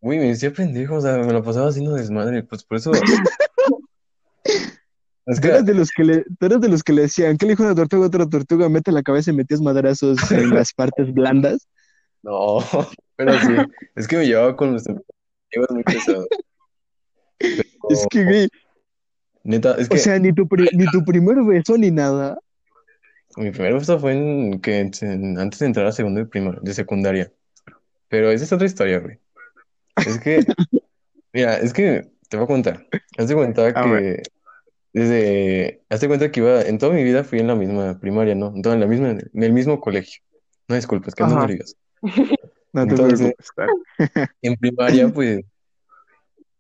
[0.00, 2.92] Güey, me decía pendejo, o sea, me lo pasaba haciendo desmadre, pues por eso.
[5.26, 7.36] Es Tú que, eras de los que le, tú eras de los que le decían,
[7.36, 8.70] ¿qué le dijo una tortuga a otra tortuga?
[8.70, 11.68] Mete la cabeza y metías madrazos en las partes blandas.
[12.22, 12.60] no,
[13.16, 13.54] pero sí,
[13.94, 16.26] es que me llevaba con los amigos muy pesados.
[17.90, 18.48] Es que, güey,
[19.44, 22.38] Neta, es o sea, ni tu, pri- ni tu primer beso ni nada.
[23.36, 26.72] mi primer beso fue en, que, en- antes de entrar a segundo de primaria, de
[26.72, 27.30] secundaria.
[28.08, 29.18] Pero esa es otra historia, güey.
[30.06, 30.44] Es que,
[31.32, 32.86] mira, es que te voy a contar.
[33.16, 33.74] Haz de cuenta ver.
[33.74, 34.22] que
[34.92, 38.34] desde, haz de cuenta que iba, en toda mi vida fui en la misma primaria,
[38.34, 38.54] ¿no?
[38.54, 40.22] En toda- en la misma, en el mismo colegio.
[40.68, 41.46] No disculpes, que ando Ajá.
[41.46, 41.74] nervioso.
[42.70, 43.34] No te Entonces.
[44.42, 45.40] En primaria, pues,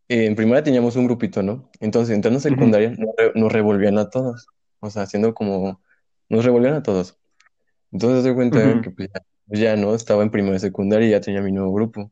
[0.08, 1.70] eh, en primaria teníamos un grupito, ¿no?
[1.80, 4.46] Entonces, entrando a secundaria, nos, re- nos revolvían a todos.
[4.80, 5.80] O sea, haciendo como,
[6.30, 7.18] nos revolvían a todos.
[7.92, 11.20] Entonces, se cuenta que pues, ya, ya no, estaba en primaria y secundaria y ya
[11.20, 12.10] tenía mi nuevo grupo.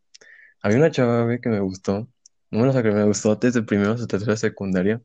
[0.67, 2.09] Había una chava, güey, que me gustó.
[2.51, 5.01] No me lo saqué, me gustó desde primero hasta tercera secundaria.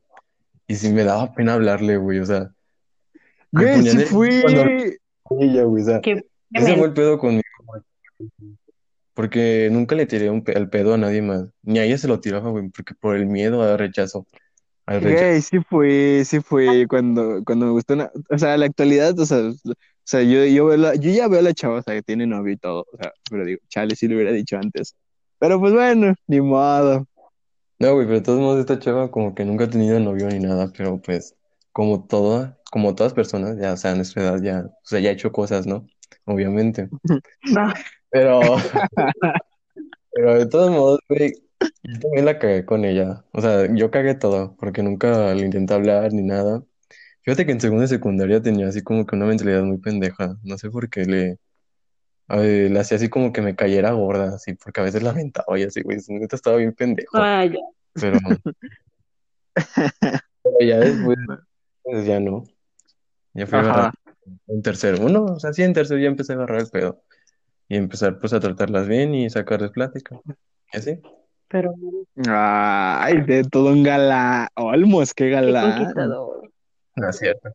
[0.66, 2.18] Y sí me daba pena hablarle, güey.
[2.18, 2.50] O sea,
[3.52, 4.64] Güey, sí nervioso cuando
[5.38, 5.82] ella, güey.
[5.84, 6.16] O sea, qué,
[6.52, 7.80] qué ese fue el pedo conmigo, güey.
[9.14, 11.46] Porque nunca le tiré un pe- el pedo a nadie más.
[11.62, 14.26] Ni a ella se lo tiraba, güey, porque por el miedo al rechazo.
[14.86, 15.24] Al rechazo.
[15.26, 19.26] Güey, sí fue, sí fue cuando, cuando me gustó una, o sea, la actualidad, o
[19.26, 21.94] sea, o sea, yo, yo, veo la- yo ya veo a la chava, o sea,
[21.94, 24.96] que tiene novio y todo, o sea, pero digo, chale, sí lo hubiera dicho antes.
[25.42, 27.04] Pero pues bueno, ni modo.
[27.80, 30.38] No, güey, pero de todos modos esta chava como que nunca ha tenido novio ni
[30.38, 31.34] nada, pero pues
[31.72, 35.10] como toda, como todas personas, ya, o sea, a nuestra edad ya, o sea, ya
[35.10, 35.86] ha hecho cosas, ¿no?
[36.24, 36.88] Obviamente.
[37.56, 37.74] Ah,
[38.10, 38.40] Pero,
[40.12, 41.32] pero de todos modos, güey,
[41.82, 43.24] yo también la cagué con ella.
[43.32, 46.62] O sea, yo cagué todo, porque nunca le intenté hablar ni nada.
[47.22, 50.38] Fíjate que en segunda y secundaria tenía así como que una mentalidad muy pendeja.
[50.44, 51.38] No sé por qué le,
[52.32, 55.64] eh, le hacía así como que me cayera gorda, así, porque a veces lamentaba y
[55.64, 57.16] así, güey, neta estaba bien pendejo.
[57.18, 57.58] ah, ya.
[57.94, 58.18] Pero,
[60.42, 61.18] pero ya después,
[61.82, 62.44] pues ya no.
[63.34, 64.16] Ya fui a agarrar Ajá.
[64.48, 65.04] en tercero.
[65.04, 67.02] Uno, o sea, sí, en tercero ya empecé a agarrar el pedo.
[67.68, 70.20] Y empezar pues a tratarlas bien y sacarles plática.
[70.72, 71.00] Y así.
[71.48, 71.74] Pero
[72.28, 74.48] Ay, de todo un galán.
[74.56, 76.50] Olmos, qué conquistador.
[76.96, 77.50] No es cierto.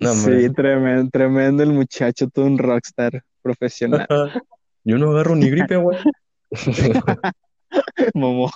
[0.00, 4.06] No, Sí, tremendo, tremendo el muchacho, todo un rockstar profesional.
[4.84, 5.98] Yo no agarro ni gripe, güey.
[8.14, 8.50] Momo.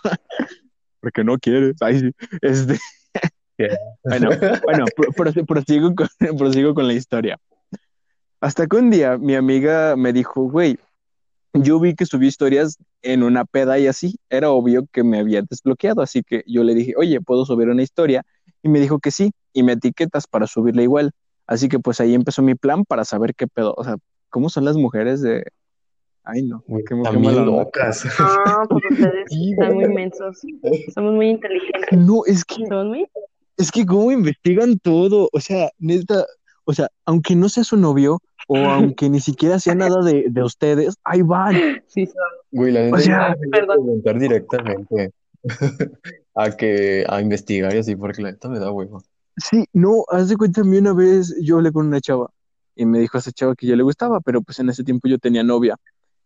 [1.00, 1.76] Porque no quieres.
[1.80, 2.10] Ay, sí.
[2.42, 2.78] Este,
[4.04, 4.30] bueno,
[4.64, 7.38] bueno, pro- prose- prosigo con, prosigo con la historia.
[8.40, 10.78] Hasta que un día mi amiga me dijo, güey,
[11.54, 15.40] yo vi que subí historias en una peda y así, era obvio que me había
[15.42, 18.24] desbloqueado, así que yo le dije, oye, ¿puedo subir una historia?
[18.62, 21.12] Y me dijo que sí, y me etiquetas para subirla igual.
[21.46, 23.96] Así que pues ahí empezó mi plan para saber qué pedo, o sea,
[24.30, 25.44] ¿cómo son las mujeres de...
[26.24, 28.04] Ay, no, qué, También locas.
[28.18, 30.42] Ah, pues ustedes están muy inmensos.
[30.92, 31.92] Somos muy inteligentes.
[31.92, 33.06] No, es que Somos muy
[33.56, 36.24] Es que cómo investigan todo, o sea, neta,
[36.64, 38.56] o sea, aunque no sea su novio o
[38.96, 41.82] aunque ni siquiera sea nada de, de ustedes, ahí van.
[41.86, 42.16] sí, son.
[42.50, 45.12] Güey, la neta, O sea, preguntar directamente
[46.34, 49.00] a que a investigar y así, porque la neta me da huevo.
[49.36, 52.30] Sí, no, haz de cuenta, a mí una vez yo hablé con una chava
[52.76, 55.08] y me dijo a esa chava que yo le gustaba, pero pues en ese tiempo
[55.08, 55.76] yo tenía novia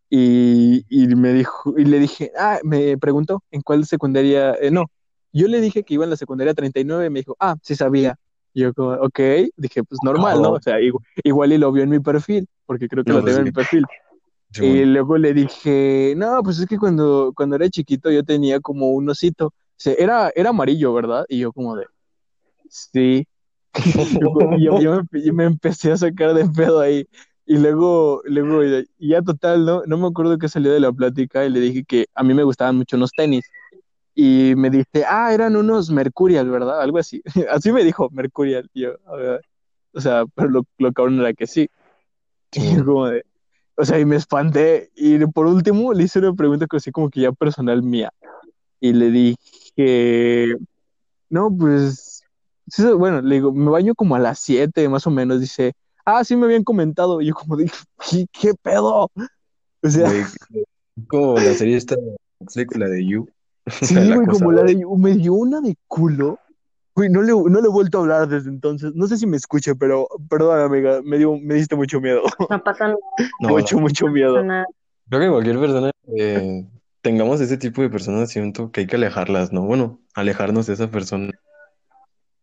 [0.09, 4.87] y, y me dijo, y le dije, ah, me preguntó en cuál secundaria, eh, no,
[5.33, 8.17] yo le dije que iba en la secundaria 39 y me dijo, ah, sí sabía.
[8.53, 9.21] Y yo como, ok,
[9.57, 10.51] dije, pues normal, ¿no?
[10.51, 10.55] No.
[10.55, 13.23] O sea, igual, igual y lo vio en mi perfil, porque creo que No, lo
[13.23, 13.51] tengo en sí.
[13.51, 13.85] mi perfil.
[14.53, 14.87] Sí, Y güey.
[14.87, 19.09] luego le dije, no, pues es que cuando, cuando era chiquito yo tenía como un
[19.11, 19.55] osito.
[19.77, 21.25] Se- era, era amarillo, ¿verdad?
[21.29, 21.87] Y yo como de,
[22.69, 23.27] sí.
[24.59, 27.07] Yo, yo me, yo me empecé a sacar de pedo ahí.
[27.47, 29.83] Y luego, luego, y ya total, ¿no?
[29.87, 32.45] No me acuerdo qué salió de la plática y le dije que a mí me
[32.45, 33.45] gustaban mucho unos tenis.
[34.15, 36.81] Y me dice, ah, eran unos Mercurial, ¿verdad?
[36.83, 37.23] Algo así.
[37.51, 38.69] Así me dijo, Mercurial.
[38.75, 39.41] Y yo, a ver,
[39.93, 41.69] o sea, pero lo, lo cabrón era que sí.
[42.53, 43.25] Y yo como de,
[43.77, 44.91] O sea, y me espanté.
[44.97, 48.13] Y por último le hice una pregunta que así como que ya personal mía.
[48.81, 50.57] Y le dije,
[51.31, 52.10] no, pues,
[52.71, 55.41] sí, bueno, le digo, me baño como a las 7 más o menos.
[55.41, 55.73] Dice,
[56.05, 57.21] ah, sí me habían comentado.
[57.21, 57.75] Y yo como dije,
[58.11, 59.11] ¿qué, qué pedo?
[59.83, 60.25] O sea, Güey,
[61.09, 61.97] como la serie esta,
[62.75, 63.29] la de You.
[63.83, 66.39] sí, güey, como la de, me dio una de culo.
[66.95, 68.93] Güey, no le, no le he vuelto a hablar desde entonces.
[68.95, 72.23] No sé si me escuche, pero perdón, amiga, me dio, me diste mucho miedo.
[72.51, 72.99] No pasa nada,
[73.41, 73.83] No, mucho, no.
[73.83, 74.35] mucho miedo.
[75.09, 76.67] Creo que cualquier persona que
[77.03, 79.63] tengamos ese tipo de personas, siento que hay que alejarlas, ¿no?
[79.63, 81.31] Bueno, alejarnos de esa persona.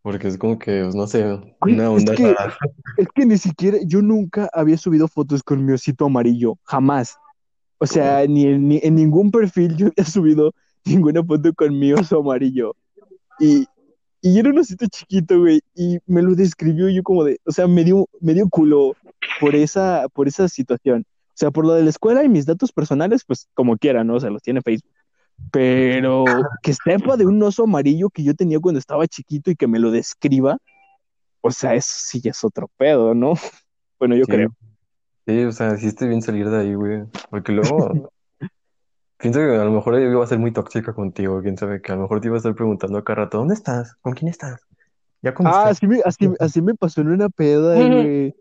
[0.02, 1.26] Porque es como que, pues, no sé,
[1.62, 2.56] una es onda que, rara.
[2.98, 7.18] es que ni siquiera, yo nunca había subido fotos con mi osito amarillo, jamás.
[7.80, 10.54] O sea, ni en, ni en ningún perfil yo había subido
[10.86, 12.76] ninguna foto con mi oso amarillo.
[13.40, 13.68] Y,
[14.22, 17.68] y era un osito chiquito, güey, y me lo describió yo como de, o sea,
[17.68, 18.96] me dio, me dio culo
[19.40, 21.06] por esa, por esa situación.
[21.30, 24.16] O sea, por lo de la escuela y mis datos personales, pues como quiera, ¿no?
[24.16, 24.90] O sea, los tiene Facebook.
[25.52, 26.26] Pero
[26.62, 29.80] que sepa de un oso amarillo que yo tenía cuando estaba chiquito y que me
[29.80, 30.58] lo describa,
[31.41, 33.34] o sea, eso sí ya es otro pedo, ¿no?
[34.00, 34.32] Bueno, yo Sí.
[34.32, 34.50] creo.
[35.26, 37.04] Sí, o sea, hiciste bien salir de ahí, güey.
[37.32, 37.89] Porque luego,
[39.17, 41.91] pienso que a lo mejor ella iba a ser muy tóxica contigo, quién sabe, que
[41.91, 43.95] a lo mejor te iba a estar preguntando a cada rato, ¿dónde estás?
[44.02, 44.62] ¿Con quién estás?
[45.23, 48.36] ¿Ya Ah, así me, así, así me pasó en una peda, güey.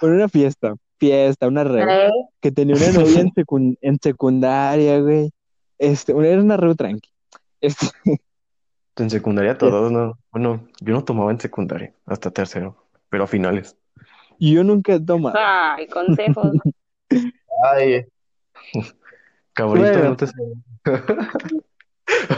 [0.00, 2.10] En una fiesta, fiesta, una ¿Eh?
[2.40, 3.24] que tenía una novia
[3.80, 5.30] en secundaria, güey.
[5.80, 7.08] Este, una- era una reu tranqui.
[7.60, 7.86] Este,
[8.96, 10.18] En secundaria todos, ¿no?
[10.30, 13.74] Bueno, yo no tomaba en secundaria, hasta tercero, pero a finales.
[14.38, 15.36] y yo nunca he tomado.
[15.38, 16.52] Ay, consejos.
[17.72, 18.04] Ay.
[19.54, 20.10] Cabrito, Bueno.
[20.10, 20.26] no te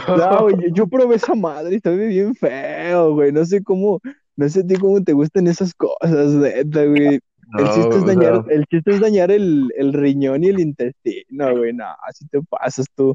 [0.07, 3.31] No, yo, yo probé esa madre y sabe bien feo, güey.
[3.31, 3.99] No sé cómo,
[4.37, 7.19] no sé a ti cómo te gustan esas cosas, neta, güey.
[7.57, 11.55] El No, chiste es dañar, el chiste es dañar el, el riñón y el intestino,
[11.57, 11.73] güey.
[11.73, 13.13] No, así te pasas tú.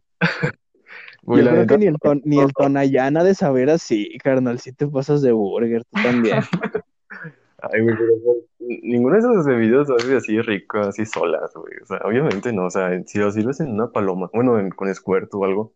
[1.22, 4.59] Yo creo neta, que ni el, ton, ni el Tonayán ha de saber así, carnal.
[4.61, 6.38] Si te pasas de burger, tú también.
[7.61, 11.72] Ay, güey, pero ninguna de esas bebidas sabe así rico, así solas, güey.
[11.83, 14.88] O sea, obviamente no, o sea, si lo sirves en una paloma, bueno, en- con
[14.88, 15.72] escuerto o algo,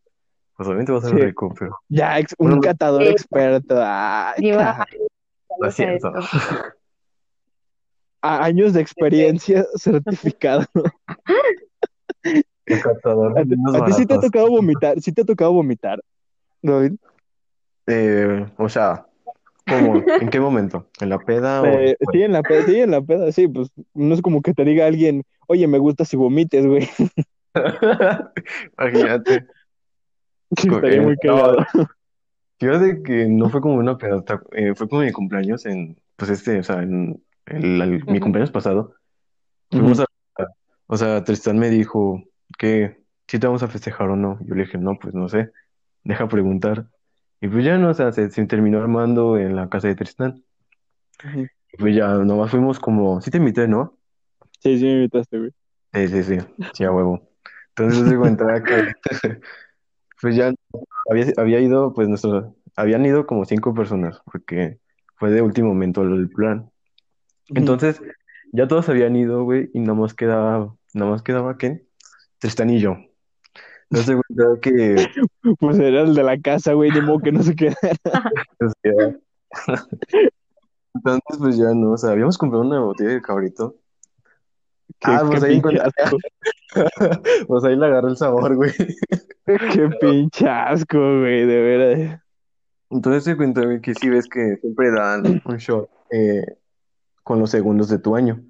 [0.57, 1.21] pues obviamente va a ser Sí.
[1.23, 3.09] rico, pero Ya, ex- un Bueno, catador Sí.
[3.11, 3.75] experto.
[3.79, 4.87] Ay, Lleva
[5.59, 6.13] lo siento.
[8.23, 10.65] A- años de experiencia certificado.
[12.25, 15.01] ¿A ti, vinos a ti sí te ha tocado vomitar?
[15.01, 16.01] ¿Sí te ha tocado vomitar,
[16.63, 16.93] David?
[17.87, 19.07] Eh, o sea,
[19.69, 20.03] ¿cómo?
[20.21, 20.87] ¿En qué momento?
[21.01, 22.17] ¿En la peda o Eh, después?
[22.17, 24.65] sí, en la peda, sí, en la peda, sí, pues no es como que te
[24.65, 26.89] diga alguien, oye, me gusta si vomites, güey.
[28.79, 29.47] Imagínate.
[30.51, 31.57] Estaría Eh, muy no, cagado.
[32.61, 36.61] Fíjate que no fue como una peda, eh, fue como mi cumpleaños en, pues este,
[36.61, 38.95] o sea, en el, el- mi cumpleaños pasado.
[39.71, 40.07] Fuimos a,
[40.87, 42.23] o sea, Tristán me dijo
[42.59, 44.39] que si te vamos a festejar o no.
[44.47, 45.53] Yo le dije, no, pues no sé,
[46.05, 46.89] deja preguntar.
[47.41, 50.45] Y pues ya no, o sea, se, se terminó armando en la casa de Tristán.
[51.73, 53.99] Y pues ya nomás fuimos como, sí te invité, ¿no?
[54.61, 55.51] Sí, sí, me invitaste, güey.
[55.93, 56.39] Sí, sí, sí,
[56.75, 57.29] sí, a huevo.
[57.77, 58.95] Entonces se cuenta que,
[60.21, 60.53] pues ya
[61.11, 64.81] había, había ido, pues nuestro, habían ido como cinco personas, porque
[65.17, 66.72] fue de último momento el plan.
[67.49, 68.01] Entonces,
[68.53, 71.87] ya todos habían ido, güey, y nada más quedaba, nada más quedaba ¿quién?
[72.39, 72.97] Tristán y yo.
[73.91, 74.97] Entonces, se cuenta que,
[75.61, 77.77] Pues era el de la casa, güey, ni modo que no se quedara.
[78.59, 78.73] pues.
[80.95, 83.77] Entonces, pues ya no, o sea, habíamos comprado una botella de cabrito.
[85.05, 85.61] Ah, pues ahí
[87.49, 88.73] pues ahí le agarró el sabor, güey.
[89.45, 92.21] Qué pinche asco, güey, de veras.
[92.91, 96.45] Entonces se cuenta, güey, que sí ves que siempre dan un shot eh,
[97.23, 98.43] con los segundos de tu año.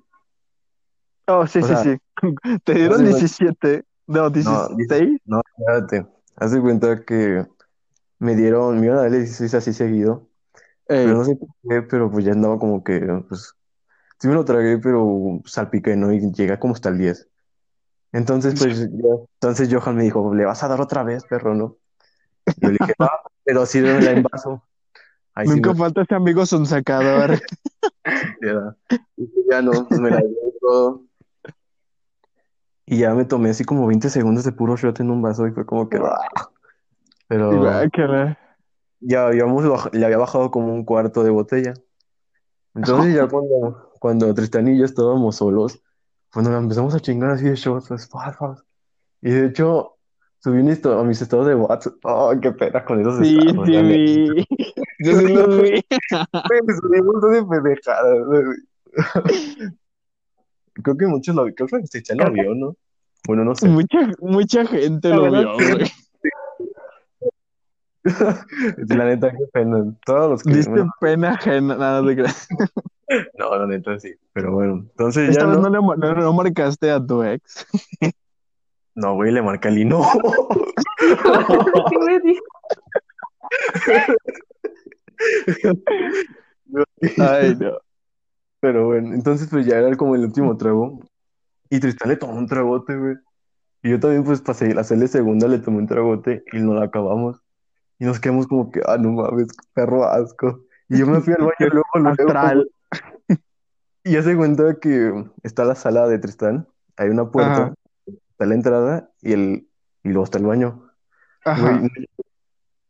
[1.28, 1.96] Oh, sí, O sí, sea, sí.
[2.64, 5.20] Te dieron hace cuenta- 17, no, no, 16.
[5.24, 6.06] no, espérate.
[6.36, 7.46] Haz de cuenta que
[8.18, 10.28] me dieron, me iban a dar 16 así seguido,
[10.88, 13.54] Ey, pero no sé por qué, pero pues ya andaba como que, pues,
[14.18, 16.12] sí me lo tragué, pero salpiqué, ¿no?
[16.12, 17.28] Y llegué como hasta el 10.
[18.12, 18.80] Entonces, pues,
[19.40, 21.76] entonces Johan me dijo, ¿le vas a dar otra vez, perro, no?
[22.56, 24.62] Y yo le dije, ah, pero sírvemela en vaso.
[25.34, 27.40] Ahí sí Nunca me falta ese amigo sonsacador.
[29.16, 31.04] Y pues ya no, pues me la llevé todo.
[32.86, 35.52] Y ya me tomé así como 20 segundos de puro shot en un vaso y
[35.52, 36.00] fue como que...
[37.28, 37.62] Pero
[39.00, 41.74] ya habíamos le había bajado como un cuarto de botella.
[42.74, 45.82] Entonces ya cuando, cuando Tristán y yo estábamos solos,
[46.32, 48.08] cuando la empezamos a chingar así de shots, pues.
[49.20, 49.96] Y de hecho,
[50.38, 51.94] subí un a mis estados de WhatsApp.
[52.04, 53.66] ¡Oh, qué pena con esos Sí, estados!
[53.68, 54.71] sí.
[55.04, 55.70] Yo sí los vi.
[55.70, 55.82] Güey,
[56.80, 58.16] subí un montón de pendejadas,
[60.82, 62.76] creo que muchos lo, creo que lo vio, ¿no?
[63.26, 63.68] Bueno, no sé.
[63.68, 65.90] Mucha, mucha gente La lo vio, güey.
[68.88, 69.94] La neta, qué pena.
[70.04, 70.54] Todos los que.
[70.54, 72.16] Diste bueno, pena ajena, nada de
[73.38, 74.14] no, la neta sí.
[74.32, 75.70] Pero bueno, entonces Esta ya vez no.
[75.70, 77.66] no, le no- no marcaste a tu ex.
[78.94, 80.02] No, güey, le marca el no.
[87.18, 87.78] Ay, no.
[88.60, 91.00] Pero bueno, entonces pues ya era como el último trago.
[91.68, 93.16] Y Tristan le tomó un tragote, güey.
[93.82, 96.84] Y yo también, pues, para seguir- hacerle segunda, le tomé un tragote y no la
[96.84, 97.40] acabamos.
[97.98, 100.60] Y nos quedamos como que, ah, no mames, perro asco.
[100.88, 102.70] Y yo me fui al baño luego, luego, Astral.
[104.04, 107.74] Y ya se cuenta que está la sala de Tristán, hay una puerta, Ajá.
[108.06, 109.68] está la entrada y, el,
[110.02, 110.90] y luego está el baño.
[111.44, 111.78] Ajá.
[111.78, 111.88] Güey,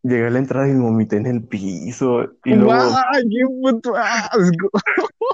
[0.02, 2.22] llegué a la entrada y me vomité en el piso.
[2.44, 4.70] Y luego, ¡Guay, qué puto asco!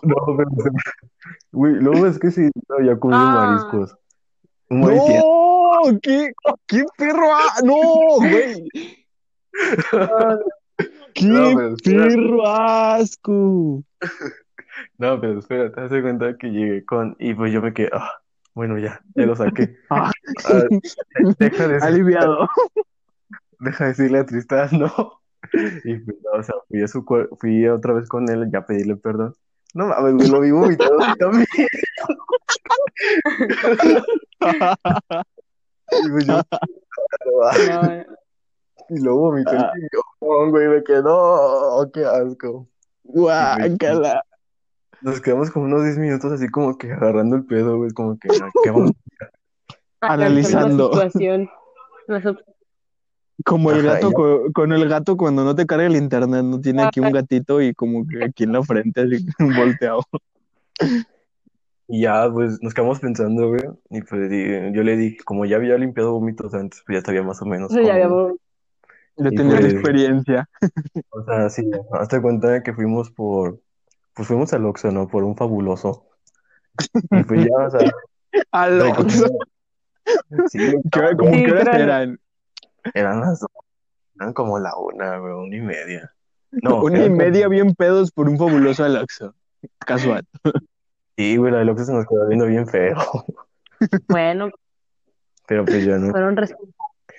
[0.02, 0.50] no, pero,
[1.52, 3.32] güey, luego es que sí, no, ya comí Ah.
[3.32, 3.96] mariscos.
[4.70, 4.88] ¡No!
[6.02, 6.32] ¿Qué,
[6.66, 7.32] qué perro?
[7.34, 7.76] a- ¡No,
[8.28, 8.68] güey!
[11.14, 13.82] ¡Qué No, perro asco!
[14.96, 18.12] No, pero espera, te das cuenta que llegué con, y pues yo me quedé, ah,
[18.54, 19.76] bueno, ya, ya lo saqué.
[19.90, 20.12] Ah,
[20.44, 20.62] Ah,
[21.40, 22.48] deja de, aliviado.
[23.60, 24.92] Deja de decirle a Tristán, no.
[25.84, 27.04] Y pues, no, o sea, fui a su
[27.38, 29.34] fui otra vez con él ya a pedirle perdón.
[29.74, 31.46] No mames, güey, lo vi vomitado también.
[35.90, 36.42] Y pues yo,
[37.26, 37.50] No,
[38.90, 39.72] y luego vomité el Ah.
[39.74, 42.68] sillón, güey, me quedé, no, qué asco.
[43.04, 44.22] Guácala.
[45.00, 48.28] Nos quedamos como unos 10 minutos así como que agarrando el pedo, güey, como que,
[48.62, 48.92] ¿qué vamos?
[50.00, 50.90] Analizando.
[50.90, 51.48] La situación.
[53.44, 54.12] Como el Ajá, gato
[54.52, 57.72] con el gato cuando no te carga el internet, no tiene aquí un gatito y
[57.74, 60.02] como que aquí en la frente así volteado.
[61.86, 64.28] Y ya, pues, nos quedamos pensando, güey, y pues
[64.74, 67.70] yo le dije, como ya había limpiado vómitos antes, pues ya sabía más o menos
[67.70, 70.48] Eso ya Ya tenía la pues- experiencia.
[71.10, 73.60] O sea, sí, hazte cuenta que fuimos por,
[74.14, 75.08] pues fuimos al Oxxo, ¿no?
[75.08, 76.06] Por un fabuloso.
[77.10, 77.90] Y pues ya, o sea,
[78.52, 79.26] Alonso,
[80.48, 80.58] sí,
[80.92, 82.20] ¿qué- como Sí, que eran?
[82.94, 83.50] Eran las dos,
[84.16, 86.12] eran como la una, güey, una y media.
[86.50, 89.34] No, Una y como- media bien pedos por un fabuloso Alonso.
[89.80, 90.24] Casual.
[91.16, 92.96] Sí, güey, la del Oxxo se nos quedó viendo bien feo,
[94.08, 94.50] Bueno,
[95.46, 96.10] pero pues ya no.
[96.10, 96.74] fueron responsables.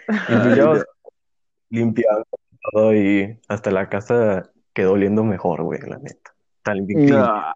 [0.08, 0.86] Pues ya, o sea,
[1.70, 2.24] limpiamos
[2.72, 6.32] todo y hasta la casa quedó oliendo mejor, güey, la neta.
[6.64, 7.54] Que No.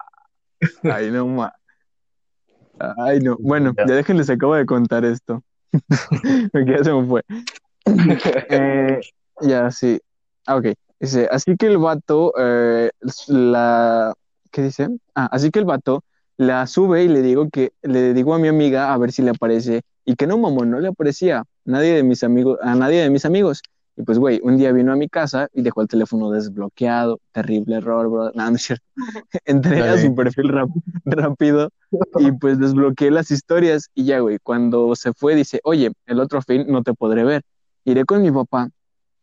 [0.83, 1.53] Ay, no ma.
[2.97, 3.37] Ay, no.
[3.39, 3.85] Bueno, Ya.
[3.85, 5.43] ya déjenles, acabo de contar esto.
[6.53, 7.21] Me quedé, se me fue.
[8.49, 8.99] Eh,
[9.41, 9.99] ya, sí.
[10.45, 10.67] Ah, ok.
[10.99, 12.91] Dice, así que el vato, eh,
[13.27, 14.13] la...
[14.51, 14.89] ¿Qué dice?
[15.15, 16.03] Ah, así que el vato
[16.37, 19.31] la sube y le digo que, le digo a mi amiga a ver si le
[19.31, 23.09] aparece, y que no, mamón, no le aparecía nadie de mis amigos, a nadie de
[23.09, 23.61] mis amigos.
[23.95, 27.19] Y pues, güey, un día vino a mi casa y dejó el teléfono desbloqueado.
[27.31, 28.31] Terrible error, bro.
[28.33, 28.83] No, no es cierto.
[29.45, 30.51] Entré a su perfil
[31.05, 31.69] rápido
[32.17, 36.41] y pues desbloqueé las historias y ya, güey, cuando se fue dice, oye, el otro
[36.41, 37.43] fin no te podré ver.
[37.85, 38.69] Iré con mi papá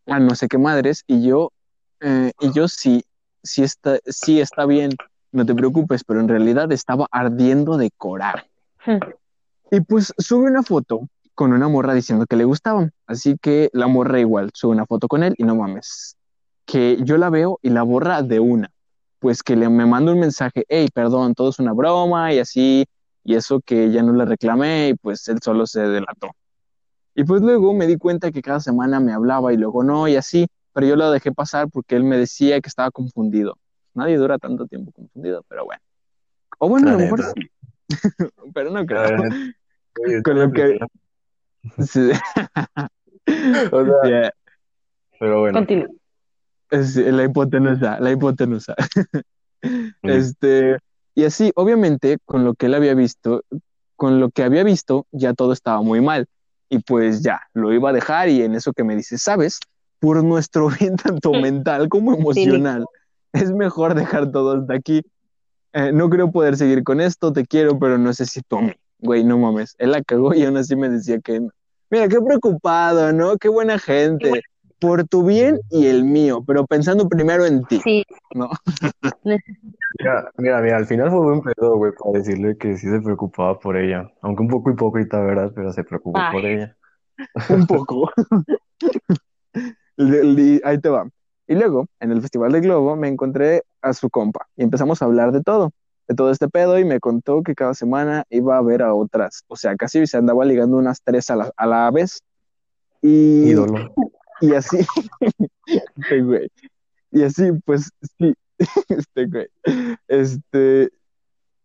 [0.06, 1.52] a no sé qué madres y yo,
[2.00, 3.04] eh, y yo sí,
[3.42, 4.92] sí está, sí está bien,
[5.32, 8.50] no te preocupes, pero en realidad estaba ardiendo de coraje.
[9.70, 12.92] Y pues sube una foto con una morra diciendo que le gustaban.
[13.06, 16.16] Así que la morra igual sube una foto con él y no mames.
[16.66, 18.70] Que yo la veo y la borra de una.
[19.20, 22.84] Pues que le, me manda un mensaje, hey, perdón, todo es una broma y así.
[23.22, 26.30] Y eso que ya no le reclamé y pues él solo se delató.
[27.14, 30.16] Y pues luego me di cuenta que cada semana me hablaba y luego no y
[30.16, 30.46] así.
[30.72, 33.56] Pero yo lo dejé pasar porque él me decía que estaba confundido.
[33.94, 35.82] Nadie dura tanto tiempo confundido, pero bueno.
[36.58, 37.50] O bueno, a lo mejor sí.
[38.54, 39.18] pero no creo.
[40.06, 40.78] Oye, Con lo que-
[41.86, 42.10] Sí.
[43.72, 44.32] O sea, Yeah.
[45.18, 45.58] pero bueno.
[45.58, 45.88] Continúa.
[46.70, 48.74] Es la hipotenusa, la hipotenusa.
[49.62, 50.08] Mm.
[50.08, 50.78] Este,
[51.14, 53.42] y así, obviamente, con lo que él había visto,
[53.96, 56.26] con lo que había visto, ya todo estaba muy mal.
[56.70, 59.58] Y pues ya, lo iba a dejar y en eso que me dice, ¿sabes?
[59.98, 62.86] Por nuestro bien tanto mental como emocional,
[63.32, 65.02] es mejor dejar todo hasta aquí.
[65.72, 68.62] Eh, no creo poder seguir con esto, te quiero, pero no sé si tú a
[68.62, 68.72] mí.
[69.00, 71.50] Güey, no mames, él la cagó y aún así me decía que no.
[71.90, 73.36] Mira, qué preocupado, ¿no?
[73.36, 74.42] Qué buena gente.
[74.80, 77.80] Por tu bien y el mío, pero pensando primero en ti.
[77.84, 78.04] Sí,
[78.34, 78.48] No.
[79.98, 83.58] Mira, mira, mira, al final fue buen pedo, güey, para decirle que sí se preocupaba
[83.58, 84.10] por ella.
[84.22, 85.52] Aunque un poco hipócrita, ¿verdad?
[85.54, 86.32] Pero se preocupó Ay.
[86.32, 86.76] por ella.
[87.50, 88.10] Un poco.
[90.64, 91.06] Ahí te va.
[91.46, 95.04] Y luego, en el Festival de Globo, me encontré a su compa y empezamos a
[95.04, 95.72] hablar de todo.
[96.08, 99.44] de todo este pedo y me contó que cada semana iba a ver a otras.
[99.48, 102.22] O sea, casi se andaba ligando unas tres a la, a la vez.
[103.02, 103.92] Y, Ídolo.
[104.40, 104.78] Y así,
[105.66, 106.50] este güey.
[107.10, 108.34] Y así, pues sí,
[108.88, 109.48] este güey.
[110.08, 110.90] Este,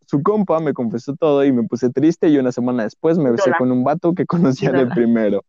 [0.06, 3.52] su compa me confesó todo y me puse triste y una semana después me besé
[3.58, 5.44] con un vato que conocía de primero.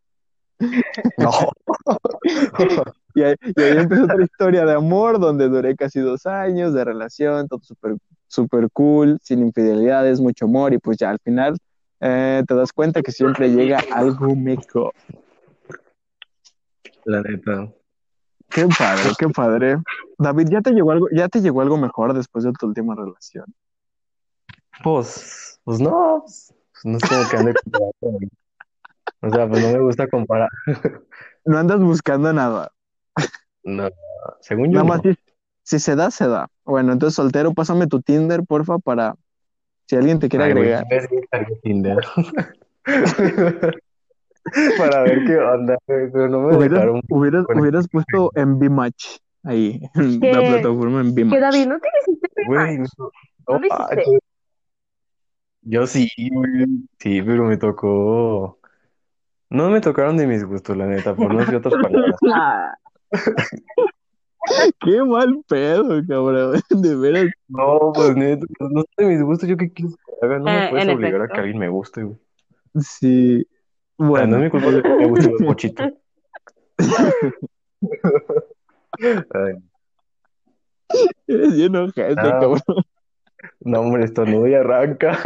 [1.19, 1.31] No.
[3.15, 6.83] Y ahí, y ahí empezó otra historia de amor donde duré casi dos años de
[6.83, 7.97] relación, todo súper
[8.29, 11.57] súper cool, sin infidelidades, mucho amor y pues ya al final
[12.01, 14.93] eh, te das cuenta que siempre llega algo mejor.
[17.07, 17.73] La neta.
[18.49, 19.77] Qué padre, qué padre.
[20.19, 23.47] David, ¿ya te llegó algo, ya te llegó algo mejor después de tu última relación?
[24.83, 26.53] Pues, pues no, pues,
[26.85, 28.29] no es como que ande comparando.
[29.21, 30.51] O sea, pues no me gusta comparar.
[31.45, 32.73] No andas buscando nada.
[33.63, 33.89] No,
[34.41, 35.13] según yo Nada más no.
[35.13, 35.19] si,
[35.63, 36.49] si se da, se da.
[36.65, 39.15] Bueno, entonces soltero, pásame tu Tinder, porfa, para
[39.87, 40.85] si alguien te quiere agregar.
[41.63, 42.05] Tinder.
[44.79, 47.01] Para ver qué onda, güey, pero no me Hubieras, dejaron.
[47.09, 50.33] hubieras, hubieras puesto en B-Match ahí, en ¿Qué?
[50.33, 51.41] la plataforma en Que B-Match.
[51.41, 52.91] David, no te hiciste Güey, match?
[52.99, 54.05] no, ¿No hiciste?
[55.63, 56.67] yo- sí, güey.
[56.99, 58.59] Sí, pero me tocó.
[59.51, 62.17] No me tocaron de mis gustos, la neta, por no decir otras palabras.
[62.33, 62.75] Ah,
[64.81, 66.61] Qué mal pedo, cabrón.
[66.71, 67.27] De veras.
[67.49, 70.67] No, pues neta, no sé de mis gustos, yo qué quieres que haga, no me
[70.67, 72.19] Eh, puedes obligar a que alguien me guste, güey.
[72.81, 73.47] Sí.
[73.99, 75.83] No Bueno, es mi culpa que me guste el pochito.
[78.99, 79.55] Ay,
[81.27, 82.39] eres bien ojete, Ah.
[82.41, 82.61] cabrón.
[83.61, 85.19] no, hombre, estornudo y arranca.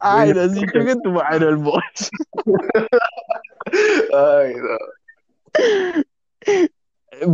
[0.00, 2.10] Ay, no, sí, que tu madre el boss.
[4.12, 4.78] Ay, no.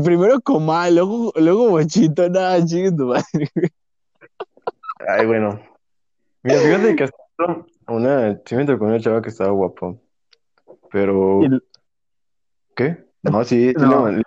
[0.05, 3.49] Primero comal, luego, luego bochito, nada, chingue tu madre.
[5.07, 5.61] Ay, bueno.
[6.43, 10.01] Mira, fíjate que hasta una, sí me tocó una chava que estaba guapo.
[10.91, 11.41] Pero,
[12.75, 13.05] ¿qué?
[13.23, 13.89] No, sí, No.
[13.89, 14.23] le mandé,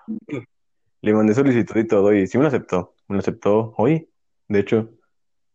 [1.02, 2.96] le mandé solicitud y todo, y sí me lo aceptó.
[3.08, 4.10] Me lo aceptó hoy,
[4.48, 4.90] de hecho.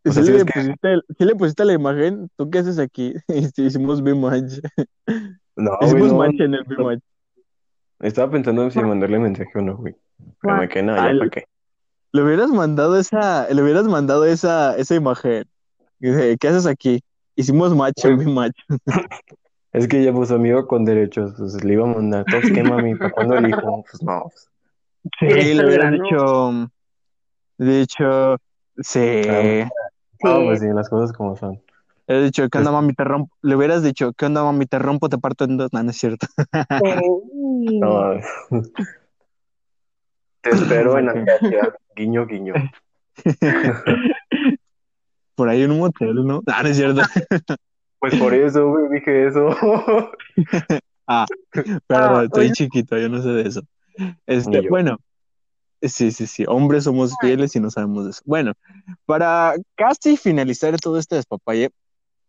[0.05, 2.29] ¿Y O sea, si sí le que- pusiste, sí le pusiste la imagen?
[2.37, 3.15] ¿Tú qué haces aquí?
[3.29, 3.29] Sí,
[3.67, 4.61] Hicimos B-Match.
[5.57, 7.01] No, Hicimos no, match en el B-Match.
[8.01, 9.95] Estaba pensando si mandarle mensaje o no, güey.
[10.41, 11.45] Pero me quedé nada, ya para qué.
[12.13, 15.45] Le hubieras mandado esa, le hubieras mandado esa, esa imagen.
[15.99, 17.03] Dice, ¿qué haces aquí?
[17.35, 18.57] Hicimos match en B-Match.
[19.73, 22.95] Es que ella puso amigo con derechos, pues le iba a mandar, todos qué mami,
[22.95, 23.85] ¿para cuándo el hijo?
[23.91, 24.49] Pues no, pues,
[25.21, 26.71] Sí, le hubieras dicho,
[27.59, 28.37] dicho,
[28.79, 29.69] sí, Ah,
[30.19, 30.25] Sí.
[30.25, 31.61] no, pues sí, las cosas como son.
[32.07, 33.37] le dicho, ¿qué onda mami te rompo?
[33.43, 35.71] Le hubieras dicho, ¿qué onda mami te rompo, te parto en dos?
[35.75, 36.27] No, no es cierto.
[37.73, 38.15] No,
[40.41, 41.17] te espero en Ok.
[41.17, 42.55] Acacia, guiño, guiño.
[45.35, 46.23] Por ahí en un motel, ¿no?
[46.23, 47.03] No, no es cierto.
[47.99, 49.49] Pues por eso, güey, dije eso.
[50.37, 51.27] Perdón, Ah,
[52.25, 52.53] estoy oye.
[52.53, 53.63] chiquito, yo no sé de eso.
[54.27, 54.99] Este, bueno,
[55.81, 58.21] sí, sí, sí, hombres somos fieles y no sabemos de eso.
[58.27, 58.53] Bueno,
[59.07, 61.71] para casi finalizar todo este despapalle,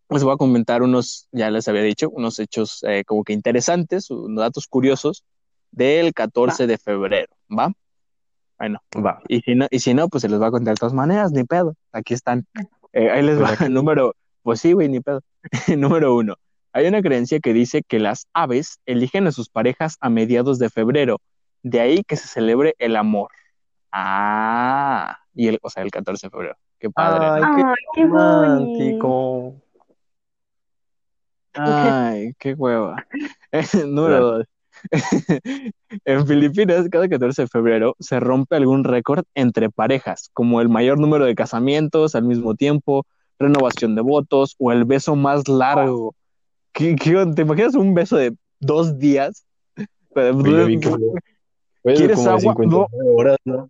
[0.10, 4.10] les voy a comentar unos, ya les había dicho, unos hechos eh, como que interesantes,
[4.10, 5.24] unos datos curiosos
[5.72, 7.74] del 14 de febrero, ¿va?
[8.58, 9.20] Bueno, Va.
[9.28, 11.32] y si no, y si no, pues se les va a contar de todas maneras,
[11.32, 11.76] ni pedo.
[11.92, 12.48] Aquí están.
[12.94, 13.50] Eh, ahí les va.
[13.52, 15.22] Aquí- Número, pues sí, güey, ni pedo.
[15.78, 16.36] Número uno.
[16.74, 20.70] Hay una creencia que dice que las aves eligen a sus parejas a mediados de
[20.70, 21.20] febrero.
[21.64, 23.30] De ahí que se celebre el amor.
[23.92, 26.56] Ah, y el, o sea, el 14 de febrero.
[26.80, 27.26] Qué padre.
[27.28, 27.56] Ay, ¿no?
[27.56, 29.56] qué Ay, qué bonito.
[31.58, 33.06] Ay, qué hueva.
[33.86, 34.38] Número Claro.
[34.38, 34.46] dos.
[36.06, 41.00] En Filipinas, cada 14 de febrero se rompe algún récord entre parejas, como el mayor
[41.00, 43.06] número de casamientos al mismo tiempo,
[43.40, 46.14] renovación de votos o el beso más largo.
[46.74, 49.46] ¿Qué, qué ¿Te imaginas un beso de dos días?
[50.14, 50.32] De
[51.84, 52.40] ¿Quieres agua?
[52.40, 53.70] 59 horas, ¿no?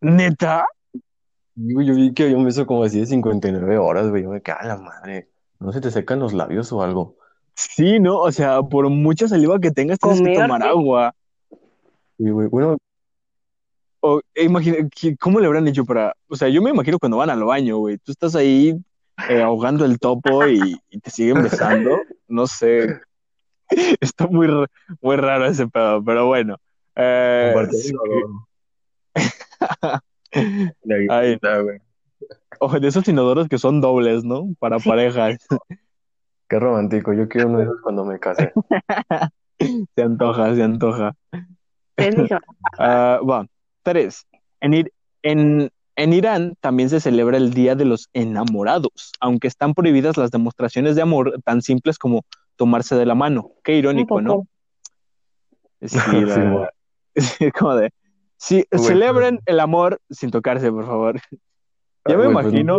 [0.00, 0.66] ¿Neta?
[1.58, 4.24] Yo, yo vi que había un beso como así de 59 horas, güey.
[4.24, 5.28] Yo me cago en la madre.
[5.60, 7.16] ¿No se te secan los labios o algo?
[7.54, 8.18] Sí, ¿no?
[8.18, 11.14] O sea, por mucha saliva que tengas, tienes que tomar agua.
[12.18, 12.76] Y, güey, bueno,
[14.00, 16.14] O, e imagina, ¿qué- ¿cómo le habrán hecho para...?
[16.28, 17.98] O sea, yo me imagino cuando van al baño, güey.
[17.98, 18.76] Tú estás ahí
[19.28, 21.98] eh, ahogando el topo y, y te siguen besando.
[22.28, 23.00] No sé.
[24.00, 24.48] Está muy,
[25.00, 26.56] muy raro ese pedo, pero bueno.
[26.94, 27.92] Eh, sí.
[30.84, 31.78] Guitarra, güey.
[32.60, 34.48] O de esos inodoros que son dobles, ¿no?
[34.58, 35.36] Para parejas.
[36.48, 37.12] Qué romántico.
[37.12, 38.52] Yo quiero uno de esos cuando me case.
[39.94, 41.16] Se antoja, se antoja.
[42.78, 43.46] Va,
[43.82, 44.26] tres.
[44.60, 49.72] En, Ir- en, en Irán también se celebra el Día de los Enamorados, aunque están
[49.72, 52.24] prohibidas las demostraciones de amor tan simples como
[52.56, 53.50] tomarse de la mano.
[53.64, 54.46] Qué irónico, ¿no?
[55.80, 56.66] Sí, Sí, la- mo.
[57.16, 57.90] sí, como de,
[58.36, 61.20] sí, celebren el amor sin tocarse, por favor.
[62.08, 62.78] Ya me pues, imagino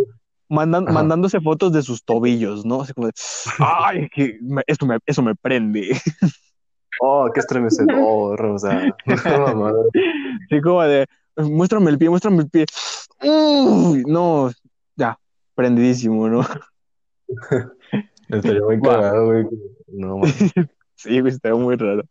[0.50, 2.82] mandan- mandándose fotos de sus tobillos, ¿no?
[2.82, 3.14] Así como de,
[3.60, 5.90] ay, que me- esto me, eso me prende.
[7.00, 8.92] Oh, qué estremecedor, o sea.
[9.06, 11.06] Así como de,
[11.36, 12.66] muéstrame el pie, muéstrame el pie.
[13.22, 14.50] Uy, no,
[14.96, 15.20] ya,
[15.54, 16.42] prendidísimo, ¿no?
[18.30, 19.46] Estaría muy cagado, güey.
[19.88, 20.54] No, mames.
[20.96, 22.02] Sí, güey, está muy raro.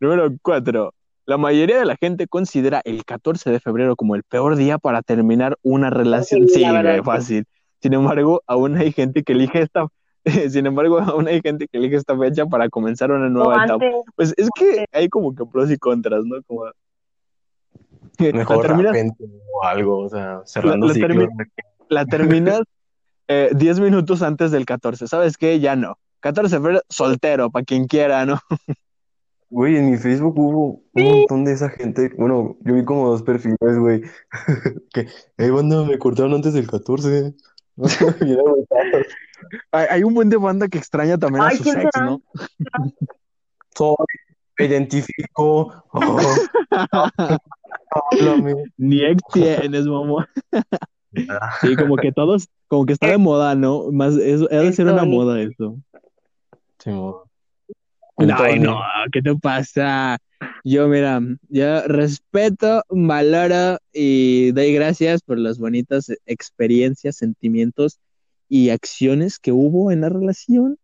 [0.00, 0.92] Número cuatro.
[1.26, 5.02] La mayoría de la gente considera el 14 de febrero como el peor día para
[5.02, 6.46] terminar una relación.
[6.48, 7.44] Sí, Sí, la verdad, fácil.
[7.82, 9.86] Sin embargo, aún hay gente que elige esta,
[10.50, 13.84] sin embargo, aún hay gente que elige esta fecha para comenzar una nueva etapa.
[14.14, 16.36] Pues es que hay como que pros y contras, ¿no?
[16.44, 16.72] Como la
[18.32, 21.16] Mejor terminas, repente o algo, o sea, cerrando la ciclos.
[21.16, 21.50] termi-
[21.88, 22.60] la terminas
[23.28, 25.06] eh, 10 minutos antes del 14.
[25.08, 25.58] ¿Sabes qué?
[25.60, 25.98] Ya no.
[26.20, 28.38] 14 de febrero, soltero, para quien quiera, ¿no?
[29.48, 32.10] Güey, en mi Facebook hubo un montón de esa gente.
[32.18, 34.02] Bueno, yo vi como dos perfiles, güey.
[34.92, 37.34] Que, hey, banda, me cortaron antes del 14.
[37.76, 39.04] Y era aguantado.
[39.70, 42.06] Hay, hay un buen de banda que extraña también a Ay, sus ¿quién ex, será?
[42.06, 42.22] ¿no?
[43.76, 43.96] Soy,
[44.58, 45.84] me identifico.
[45.92, 46.18] Oh,
[48.12, 48.54] háblame.
[48.76, 50.28] Ni ex tienes, mamá.
[51.62, 53.90] Sí, como que todos, como que está de moda, ¿no?
[53.90, 55.78] Más, eso, ha de ser una moda eso.
[56.78, 57.14] Simón.
[58.18, 58.80] Ay, no,
[59.12, 60.18] ¿qué te pasa?
[60.64, 67.98] Yo, mira, yo respeto, valoro y doy gracias por las bonitas experiencias, sentimientos
[68.48, 70.78] y acciones que hubo en la relación.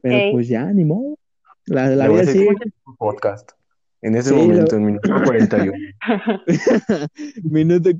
[0.00, 0.32] Pero Ey.
[0.32, 1.16] pues ya, ni modo.
[1.66, 2.48] La, la Le voy a vida sigue.
[2.86, 3.52] un podcast.
[4.00, 5.72] En ese Sí, momento, en minuto 41.
[7.44, 7.90] Minuto,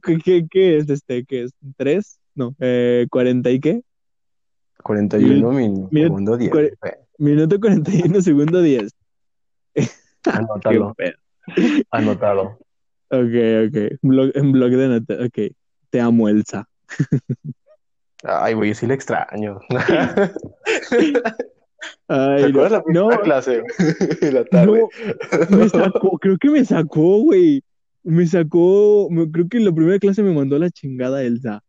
[0.50, 1.24] ¿qué, es este?
[1.24, 1.52] ¿Qué es?
[1.76, 2.18] ¿Tres?
[2.34, 3.82] No, eh, ¿40 y qué?
[4.82, 6.50] 41 min, Mira, segundo 10.
[6.50, 6.72] cuare-
[7.22, 8.90] Minuto 41, segundo 10.
[9.74, 10.94] Qué Anótalo,
[11.92, 12.58] anotado.
[13.10, 13.34] Ok,
[13.68, 13.76] ok.
[14.02, 15.14] Blog, en blog de nota.
[15.24, 15.38] Ok.
[15.90, 16.68] Te amo, Elsa.
[18.24, 19.60] Ay, güey, sí le extraño.
[22.08, 23.62] Ay, ¿Te acuerdas la no, primera no, clase?
[24.32, 24.82] La tarde.
[25.50, 27.62] no, me sacó, creo que me sacó, güey.
[28.02, 31.62] Me sacó, me- creo que en la primera clase me mandó la chingada Elsa.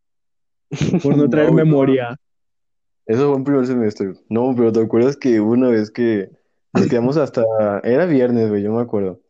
[1.04, 1.66] Por no traer No, no.
[1.66, 2.16] memoria.
[3.06, 4.14] Eso fue en primer semestre.
[4.30, 6.30] No, pero ¿te acuerdas que una vez que
[6.74, 7.44] nos quedamos hasta...
[7.84, 9.22] Era viernes, güey, yo me acuerdo.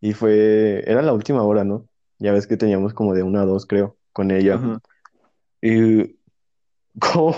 [0.00, 0.82] Y fue...
[0.86, 1.88] Era la última hora, ¿no?
[2.18, 4.56] Ya ves que teníamos como de una a dos, creo, con ella.
[4.56, 4.80] Ajá.
[5.62, 6.16] Y...
[7.00, 7.36] ¿Cómo?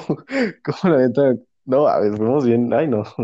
[0.65, 1.37] ¿Cómo la neta?
[1.65, 2.73] No, a ver, fuimos bien...
[2.73, 3.03] Ay, no.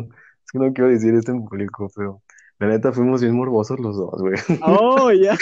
[0.48, 2.22] Es que no quiero decir esto en público, pero...
[2.58, 4.34] La neta, fuimos bien morbosos los dos, güey.
[4.62, 5.36] Oh, ya.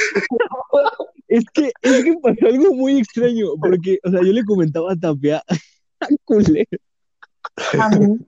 [1.29, 4.97] Es que, es que pasó algo muy extraño, porque, o sea, yo le comentaba a
[4.97, 5.43] Tapia,
[6.25, 6.65] culero, A mí.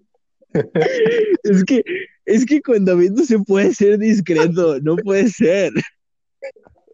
[1.42, 1.82] es que,
[2.24, 5.72] es que con David no se puede ser discreto, no puede ser.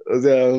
[0.07, 0.55] O sea...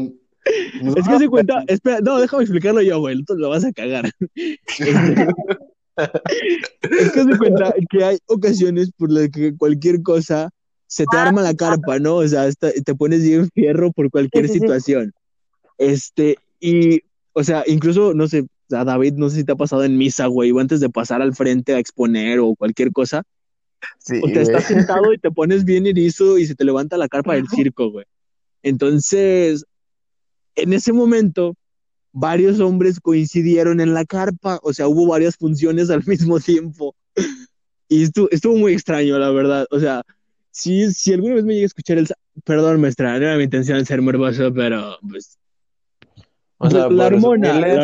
[0.45, 4.09] Es que se cuenta, espera, no, déjame explicarlo yo, güey, tú lo vas a cagar.
[5.97, 10.49] Es que se cuenta que hay ocasiones por las que cualquier cosa
[10.88, 12.16] se te arma la carpa, ¿no?
[12.18, 14.59] O sea, esta- te pones bien fierro por cualquier Sí, sí, sí.
[14.59, 15.13] situación.
[15.78, 17.01] Este, y,
[17.34, 20.28] o sea, incluso, no sé, a David, no sé si te ha pasado en misa,
[20.28, 23.24] güey, o antes de pasar al frente a exponer o cualquier cosa,
[23.99, 24.43] Sí, o te güey.
[24.43, 27.91] estás sentado y te pones bien erizo y se te levanta la carpa del circo,
[27.91, 28.05] güey.
[28.63, 29.66] Entonces,
[30.55, 31.55] en ese momento,
[32.11, 36.95] varios hombres coincidieron en la carpa, o sea, hubo varias funciones al mismo tiempo.
[37.88, 39.68] Y estuvo, estuvo muy extraño, la verdad.
[39.70, 40.01] O sea,
[40.51, 42.07] si, si alguna vez me llega a escuchar el...
[42.43, 45.38] Perdón, maestra, no era mi intención ser morboso, pero pues...
[46.57, 47.84] O sea, la hormona, la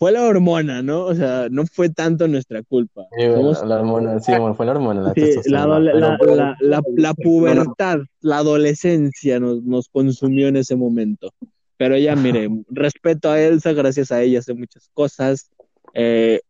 [0.00, 1.04] fue la hormona, ¿no?
[1.04, 3.02] O sea, no fue tanto nuestra culpa.
[3.18, 6.58] Sí, Somos- la hormona, sí, bueno, fue la hormona, la Sí, la, pero la, la,
[6.60, 11.34] la, la pubertad, la adolescencia nos, nos consumió en ese momento.
[11.76, 15.50] Pero ya, mire, respeto a Elsa, gracias a ella sé muchas cosas.
[15.92, 16.40] Eh,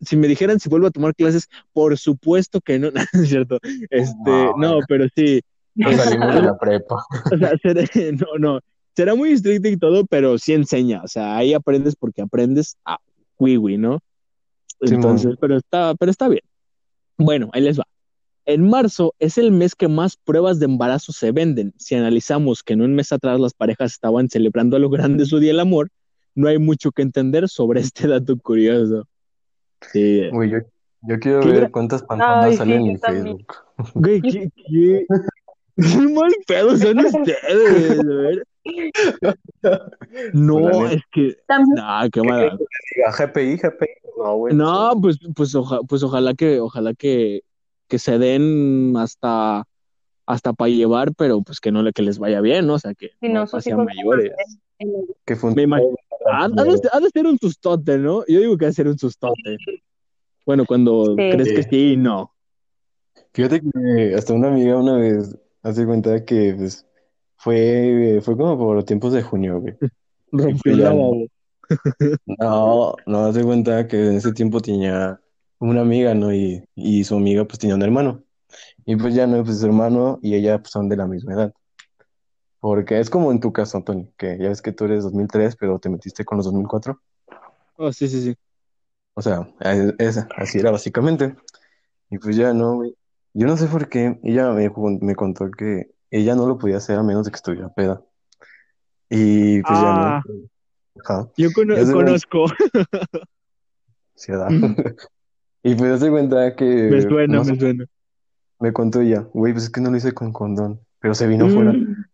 [0.00, 3.58] si me dijeran si vuelvo a tomar clases, por supuesto que no, no es cierto.
[3.90, 5.40] Este, No, no, pero sí,
[5.74, 7.04] no salimos de la prepa.
[7.32, 7.52] o sea,
[8.12, 8.60] no, no,
[9.00, 12.98] será muy estricto y todo, pero sí enseña, o sea, ahí aprendes porque aprendes a
[13.38, 14.00] wiwi, ¿no?
[14.80, 16.42] Entonces, pero está, pero está bien.
[17.16, 17.84] Bueno, ahí les va.
[18.44, 21.72] En marzo es el mes que más pruebas de embarazo se venden.
[21.78, 25.38] Si analizamos que en un mes atrás las parejas estaban celebrando a lo grande su
[25.38, 25.88] día del amor,
[26.34, 29.06] no hay mucho que entender sobre este dato curioso.
[29.92, 30.28] Sí.
[30.30, 30.58] Güey, yo,
[31.08, 33.00] yo quiero ¿Qué ver cuántas pantallas sí, salen en.
[33.00, 33.46] Facebook.
[33.94, 35.06] Güey, ¿qué, qué- Qué
[35.76, 38.44] mal pedo son ustedes, ver.
[40.32, 41.36] No, Pues es que.
[41.74, 42.58] Nah, qué mala.
[43.18, 43.88] GPI, GPI.
[44.18, 44.54] No, güey.
[44.54, 47.40] No, pues, pues, oja- pues ojalá que, ojalá que,
[47.88, 49.64] que se den hasta,
[50.26, 52.74] hasta para llevar, pero pues que no le, que les vaya bien, ¿no?
[52.74, 54.32] O sea, que si no, no mayores.
[55.24, 55.94] Que Me imagino.
[56.30, 58.24] Ha, ha de, ha de ser un sustote, ¿no?
[58.28, 59.56] Yo digo que ha de ser un sustote.
[60.44, 61.30] Bueno, cuando Sí.
[61.32, 62.34] crees que sí y no.
[63.32, 66.86] Fíjate que hasta una amiga una vez hace cuenta que pues,
[67.36, 69.76] fue, fue como por tiempos de junio, güey.
[70.32, 70.98] Rompió ya la no.
[70.98, 71.26] babo.
[72.26, 75.20] No, no, hace cuenta que en ese tiempo tenía
[75.58, 76.32] una amiga, ¿no?
[76.32, 78.22] Y, y su amiga pues tenía un hermano.
[78.84, 81.52] Y pues ya no, pues su hermano y ella pues son de la misma edad.
[82.60, 85.78] Porque es como en tu caso, Tony, que ya ves que tú eres 2003, pero
[85.78, 87.00] te metiste con los 2004.
[87.76, 88.34] Oh, sí, sí, sí.
[89.14, 91.34] O sea, es- es- así era básicamente.
[92.10, 92.94] Y pues ya no, güey.
[93.34, 94.18] Yo no sé por qué.
[94.22, 94.70] Ella me,
[95.14, 98.02] contó que ella no lo podía hacer a menos de que estuviera peda.
[99.08, 100.22] Y pues Ah.
[100.24, 100.40] ya no.
[101.04, 101.30] Ajá.
[101.36, 102.46] Yo cono- Ya se conozco.
[104.14, 104.48] Sí, da.
[105.62, 106.64] Y pues hace cuenta que.
[106.64, 107.84] Me suena, no sé, me suena.
[108.60, 111.50] me contó ella, güey, pues es que no lo hice con condón, pero se vino
[111.50, 111.72] fuera.
[111.72, 112.04] Mm,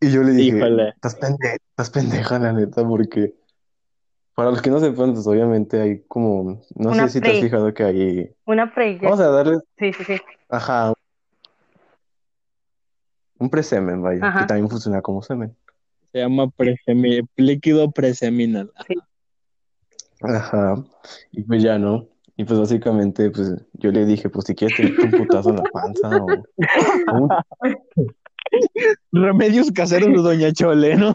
[0.00, 0.88] Y yo le dije, Híjole.
[0.88, 3.34] estás pendeja, estás pendeja, la neta, porque
[4.34, 7.40] para los que no sepan, pues obviamente hay como, no Una sé si te has
[7.40, 8.98] fijado que hay, Una pre.
[9.00, 10.16] vamos a darle, Sí, sí, sí.
[10.52, 10.92] Ajá,
[13.38, 14.40] un presemen, vaya, Ajá.
[14.40, 15.56] que también funciona como semen.
[16.12, 18.70] Se llama presemi- líquido preseminal.
[20.22, 20.74] Ajá,
[21.32, 22.06] y pues ya no.
[22.36, 25.56] Y pues básicamente, pues yo le dije, pues si quieres te meto un putazo en
[25.56, 26.44] la panza o,
[29.12, 31.14] Remedios caseros de Doña Chole, ¿no?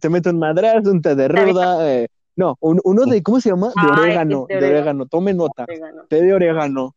[0.00, 1.90] Te meto un madrazo, un té de ruda.
[1.90, 3.68] eh, no, un- uno de, ¿cómo se llama?
[3.80, 4.78] De orégano, de de orégano.
[4.78, 5.06] orégano.
[5.06, 5.64] Tome nota.
[5.66, 6.04] Vegano.
[6.08, 6.94] Té de orégano.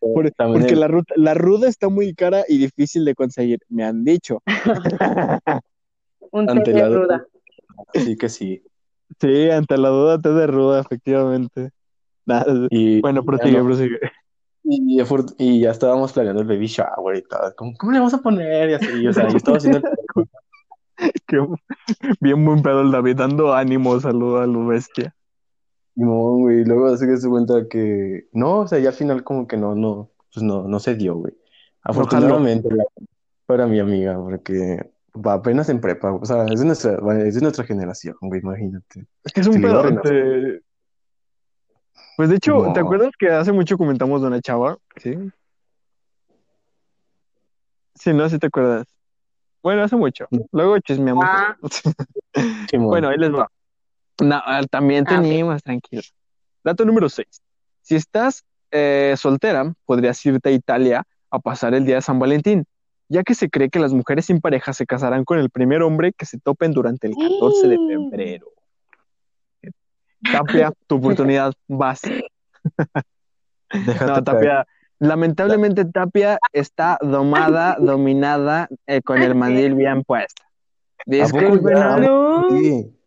[0.00, 3.84] Por- también porque la, ruta- la ruda está muy cara y difícil de conseguir, me
[3.84, 4.42] han dicho.
[6.30, 7.26] Un té ante de la ruda.
[7.94, 8.62] Así que sí.
[9.20, 11.70] Sí, ante la duda, té de ruda, efectivamente.
[12.26, 13.64] Nada, Y bueno, prosigue, no.
[13.64, 13.98] prosigue.
[14.64, 17.54] Y, ya estábamos planeando el baby shower y todo.
[17.56, 18.70] Como, ¿cómo le vamos a poner?
[18.70, 19.84] Y así, o sea, yo estaba haciendo el-
[21.26, 21.38] Qué
[22.20, 25.14] bien buen pedo el David, dando ánimo, saludo a lo bestia.
[26.00, 29.56] No, güey, luego se se cuenta que no, o sea, ya al final como que
[29.56, 31.34] no, no, pues no, no se dio, güey.
[31.82, 32.84] Afortunadamente la-
[33.46, 36.92] para mi amiga, porque va apenas en prepa, o sea, es de nuestra,
[37.26, 39.06] es de nuestra generación, güey, imagínate.
[39.24, 40.60] Es que es un Sí.
[42.16, 42.72] Pues de hecho, No.
[42.72, 44.78] ¿te acuerdas que hace mucho comentamos de una chava?
[44.98, 45.16] Sí.
[47.96, 48.86] Sí, no, si te acuerdas.
[49.64, 50.28] Bueno, hace mucho.
[50.30, 50.42] No.
[50.52, 51.24] Luego chismeamos.
[51.26, 51.56] Ah.
[52.70, 52.88] Simón.
[52.88, 53.50] Bueno, ahí les va.
[54.22, 55.22] No, ah, también Ah, ok.
[55.22, 56.02] teníamos, tranquilo.
[56.64, 57.26] Dato número 6.
[57.82, 62.64] Si estás eh, soltera, podrías irte a Italia a pasar el día de San Valentín,
[63.08, 66.12] ya que se cree que las mujeres sin pareja se casarán con el primer hombre
[66.12, 68.46] que se topen durante el 14 de febrero.
[70.32, 72.02] Tapia, tu oportunidad, vas.
[73.72, 74.22] No.
[74.24, 74.66] Tapia,
[74.98, 80.42] lamentablemente Tapia está domada, dominada, eh, con el mandil bien puesto.
[81.06, 82.50] Disculpen, No.
[82.50, 82.97] Sí.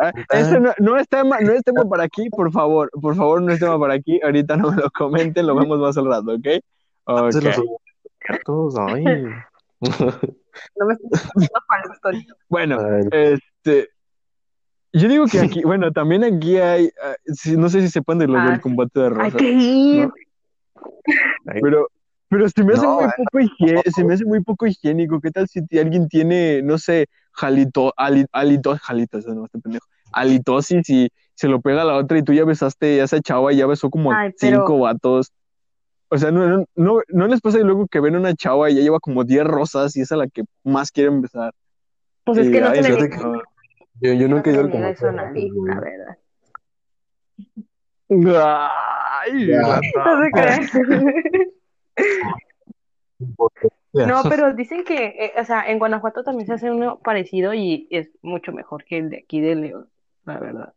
[0.00, 3.42] Ah, Eso no, no es tema, no es tema para aquí, por favor, por favor,
[3.42, 4.20] no es tema para aquí.
[4.22, 6.46] Ahorita no me lo comenten, lo vemos más al rato, ¿ok?
[7.04, 7.32] Ok.
[7.32, 7.56] Se los
[8.28, 9.04] gatos, ay.
[10.76, 12.26] No me estoy haciendo falsos, Tony.
[12.48, 12.78] Bueno,
[13.12, 13.88] este,
[14.92, 17.14] yo digo que aquí, bueno, también aquí hay, ah,
[17.56, 20.06] no sé si sepan de lo Ah, del combate de Hay rosas, que ir.
[20.06, 20.12] ¿no?
[21.62, 21.86] pero,
[22.28, 25.20] pero se me hace No, muy poco higie- se me hace muy poco higiénico.
[25.20, 27.06] ¿Qué tal si alguien tiene, no sé,
[27.38, 31.94] jalito, ali- alito, jalito, eso no, este pendejo, halitosis y se lo pega a la
[31.96, 34.78] otra y tú ya besaste a esa chava y ya besó como Ay, pero- cinco
[34.80, 35.32] vatos.
[36.10, 38.76] O sea, no, no, no, no les pasa luego que ven a una chava y
[38.76, 41.52] ya lleva como 10 rosas y es a la que más quieren besar.
[42.24, 43.10] Pues es Y, que no ay, se le.
[44.00, 46.16] Yo, yo nunca he ido al mira eso nadie, la verdad.
[49.20, 49.48] Ay.
[49.48, 50.60] No se crean.
[53.92, 57.88] No, pero dicen que, eh, o sea, en Guanajuato también se hace uno parecido y
[57.90, 59.88] es mucho mejor que el de aquí de León,
[60.24, 60.72] la verdad.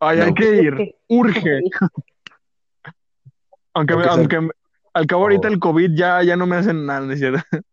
[0.00, 0.24] Ay, No.
[0.26, 0.94] hay que ir, Sí.
[1.08, 1.60] urge.
[3.74, 4.54] Aunque, me- Aunque aunque
[4.94, 7.40] al cabo ahorita el COVID ya, ya no me hacen nada, ¿no es cierto?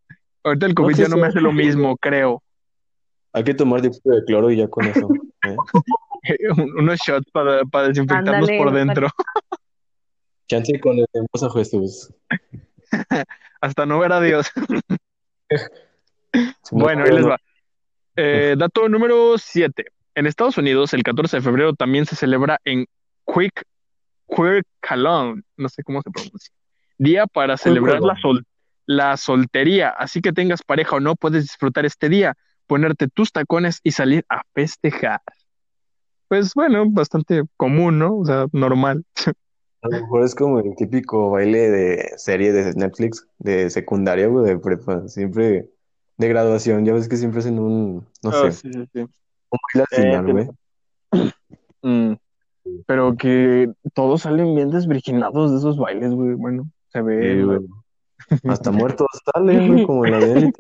[0.44, 1.22] Ahorita el COVID sí, ya no sí.
[1.22, 2.44] me hace lo mismo, creo.
[3.34, 5.10] Hay que tomar dióxido de cloro y ya con eso.
[5.44, 5.56] ¿eh?
[6.58, 9.08] Un- Unos shots para, para desinfectarnos Ándale, por dentro,
[10.48, 12.14] Chance con el a Jesús.
[13.66, 14.48] Hasta no ver a Dios.
[16.72, 17.38] Bueno, ahí les va.
[18.18, 19.86] Eh, dato número 7.
[20.16, 22.86] En Estados Unidos, el 14 de febrero también se celebra en
[23.26, 23.64] Quick,
[24.28, 26.54] Cologne, no sé cómo se pronuncia,
[26.98, 28.46] día para celebrar la, sol-
[28.86, 29.90] la soltería.
[29.90, 32.36] Así que tengas pareja o no, puedes disfrutar este día,
[32.68, 35.22] ponerte tus tacones y salir a festejar.
[36.28, 38.18] Pues bueno, bastante común, ¿no?
[38.18, 39.06] O sea, normal.
[39.86, 44.46] A lo mejor es como el típico baile de serie de Netflix de secundaria, güey,
[44.48, 45.70] de prepa, siempre
[46.18, 49.00] de graduación, ya ves que siempre hacen un, no Ah, sé, sí, sí, sí.
[49.02, 50.48] un baile al Eh, final, güey.
[51.88, 52.16] Mm,
[52.88, 56.34] pero que todos salen bien desvirginados de esos bailes, güey.
[56.34, 57.60] Bueno, se ve güey.
[58.46, 60.54] Hasta muertos salen, güey, como la de bien.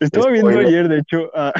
[0.00, 1.52] Estaba viendo ayer, de hecho, ah,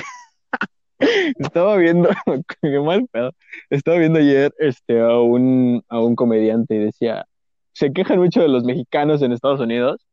[1.38, 2.08] estaba viendo,
[2.62, 3.32] qué mal pedo.
[3.70, 7.26] Estaba viendo ayer este, a un, a un comediante y decía,
[7.72, 10.06] se quejan mucho de los mexicanos en Estados Unidos,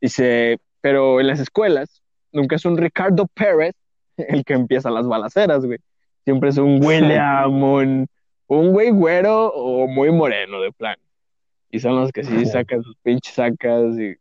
[0.00, 2.02] dice, pero en las escuelas
[2.32, 3.74] nunca es un Ricardo Pérez
[4.16, 5.78] el que empieza las balaceras, güey.
[6.24, 8.06] Siempre es un William, un,
[8.46, 10.96] un güey güero o muy moreno de plan.
[11.70, 14.16] Y son los que sí sacan sus pinches sacas y...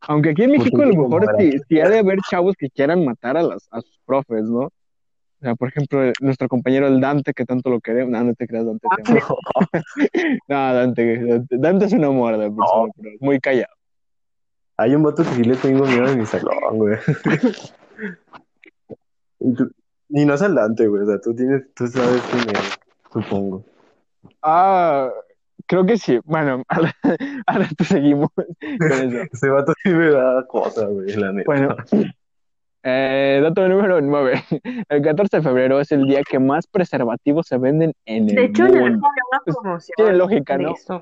[0.00, 2.68] Aunque aquí en Pues México a lo mejor sí, sí ha de haber chavos que
[2.68, 4.70] quieran matar a, las, a sus profes, ¿no?
[5.38, 8.10] O sea, por ejemplo, nuestro compañero el Dante, que tanto lo queremos.
[8.10, 8.88] No, no te creas, Dante.
[9.04, 9.38] te amo.
[10.48, 13.74] No, Dante, Dante, Dante es un amor de persona, pero muy callado.
[14.78, 16.98] Hay un vato que sí le tengo miedo en mi salón, güey.
[20.08, 22.78] Y, no es al Dante, güey, o sea, tú tienes, tú sabes quién es,
[23.12, 23.64] supongo.
[24.40, 25.10] Ah,
[25.66, 26.20] creo que sí.
[26.24, 26.94] Bueno, ahora,
[27.46, 29.22] ahora te seguimos con eso.
[29.32, 31.44] Ese vato sí me da cosa, güey, la neta.
[31.46, 31.76] Bueno,
[32.88, 34.42] eh, dato número 9.
[34.88, 38.44] El 14 de febrero es el día que más preservativos se venden en el De
[38.44, 39.08] hecho, en el mundo.
[39.44, 40.72] promoción Tiene lógica, ¿no?
[40.72, 41.00] eso.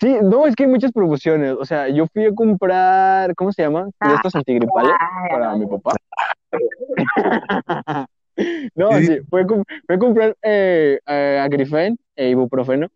[0.00, 1.52] Sí, no, es que hay muchas promociones.
[1.58, 3.84] O sea, yo fui a comprar, ¿cómo se llama?
[4.00, 4.92] De estos antigripales
[5.30, 5.94] para mi papá.
[8.74, 9.18] No, Sí.
[9.28, 12.86] fue, a com- fue a comprar eh, eh, Agrifen e ibuprofeno.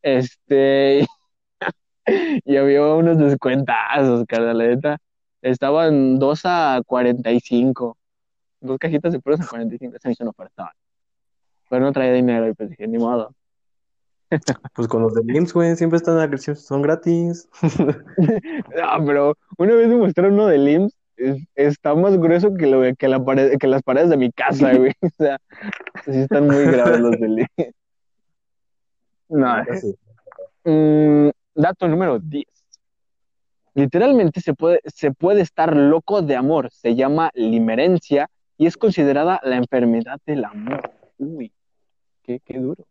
[0.00, 1.04] Este,
[2.44, 4.98] y había unos descuentazos, carnal, la neta.
[5.50, 7.96] Estaban 2 a 45.
[8.60, 9.96] Dos cajitas de puros a 45.
[10.00, 10.72] Se me hizo una oferta.
[11.70, 13.32] Pero no traía dinero y pues dije, ni modo.
[14.74, 17.48] Pues con los de LIMS, güey, siempre están agresión, son gratis.
[17.78, 17.94] No,
[19.06, 20.92] pero una vez me mostraron uno de LIMS.
[21.16, 24.74] es- está más grueso que, lo, que, la pared, que las paredes de mi casa,
[24.74, 24.92] güey.
[25.02, 25.38] O sea,
[26.04, 27.74] sí están muy graves los de LIMS.
[29.28, 29.94] No, Sí.
[30.64, 32.44] Mm, dato número 10.
[33.76, 36.70] Literalmente se puede, se puede estar loco de amor.
[36.72, 40.90] Se llama limerencia y es considerada la enfermedad del amor.
[41.18, 41.52] Uy,
[42.22, 42.86] qué, qué duro.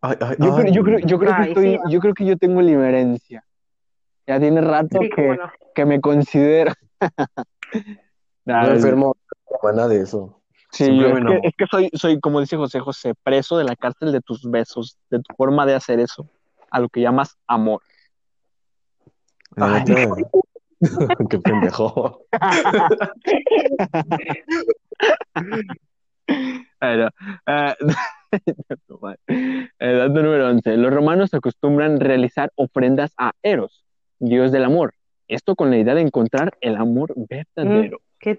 [0.00, 1.78] Ay, ay, Yo, ay, creo, yo, creo, yo, creo que estoy, sí.
[1.90, 3.44] yo creo que yo tengo limerencia.
[4.26, 5.52] Ya tiene rato Sí, que, no.
[5.76, 6.72] que me considero.
[8.44, 9.16] Nah, No enfermo,
[9.48, 10.42] hermana de eso.
[10.72, 13.64] sí, yo- me es, que, es que soy, soy, como dice José José, preso de
[13.64, 16.28] la cárcel de tus besos, de tu forma de hacer eso,
[16.72, 17.80] a lo que llamas amor.
[19.56, 19.84] Ay.
[21.30, 22.26] qué pendejo.
[26.80, 27.08] Bueno,
[27.46, 27.74] eh,
[29.28, 30.76] eh, dato número 11.
[30.76, 33.84] Los romanos acostumbran realizar ofrendas a Eros,
[34.18, 34.94] dios del amor.
[35.28, 38.00] Esto con la idea de encontrar el amor verdadero.
[38.18, 38.38] ¿Qué?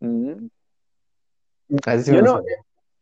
[0.00, 0.48] Mm.
[1.86, 2.42] Ese sí Yo no-.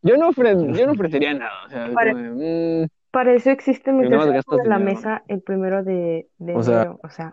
[0.03, 1.65] Yo, no ofre- yo no ofrecería nada.
[1.67, 4.95] O sea, Para- como mm, Para eso existe más gastas sobre la dinero.
[4.97, 7.01] mesa el primero de, de O sea- enero.
[7.03, 7.33] O sea,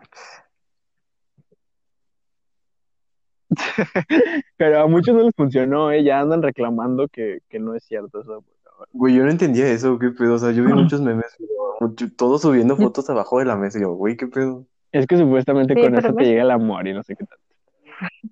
[4.57, 6.03] pero a muchos no les funcionó, ¿eh?
[6.03, 8.43] Ya andan reclamando que, que no es cierto eso.
[8.91, 10.36] Güey, yo no entendía eso, qué pedo.
[10.36, 11.36] O sea, yo vi muchos memes,
[11.80, 13.78] mucho- todos subiendo fotos abajo de la mesa.
[13.78, 14.65] Y yo, güey, qué pedo.
[14.91, 17.38] Es que supuestamente Sí, con eso te llega el amor y no sé qué tal.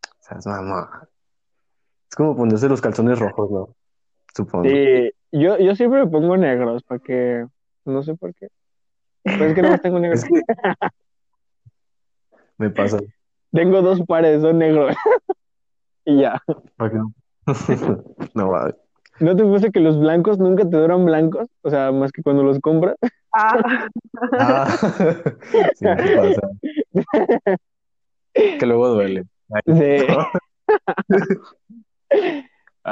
[0.01, 1.07] O sea, es mamá.
[2.09, 3.69] Es como ponerse los calzones rojos, ¿no?
[4.35, 4.69] Supongo.
[4.69, 7.45] Sí, yo, yo siempre me pongo negros para que.
[7.85, 8.47] No sé por qué.
[9.23, 10.23] Pero es que no tengo negros.
[10.23, 10.39] Es que
[12.57, 12.99] me pasa.
[13.51, 14.95] Tengo dos pares, son negros.
[16.05, 16.41] y ya.
[16.77, 17.13] ¿Para qué no?
[18.33, 18.73] No, va.
[19.19, 21.47] ¿No te puse que los blancos nunca te duran blancos?
[21.61, 22.95] O sea, más que cuando los compras.
[23.31, 23.87] ah,
[24.39, 24.65] Ah,
[25.75, 26.41] sí, me pasa.
[28.33, 29.25] Que luego duele.
[29.67, 30.07] Sí.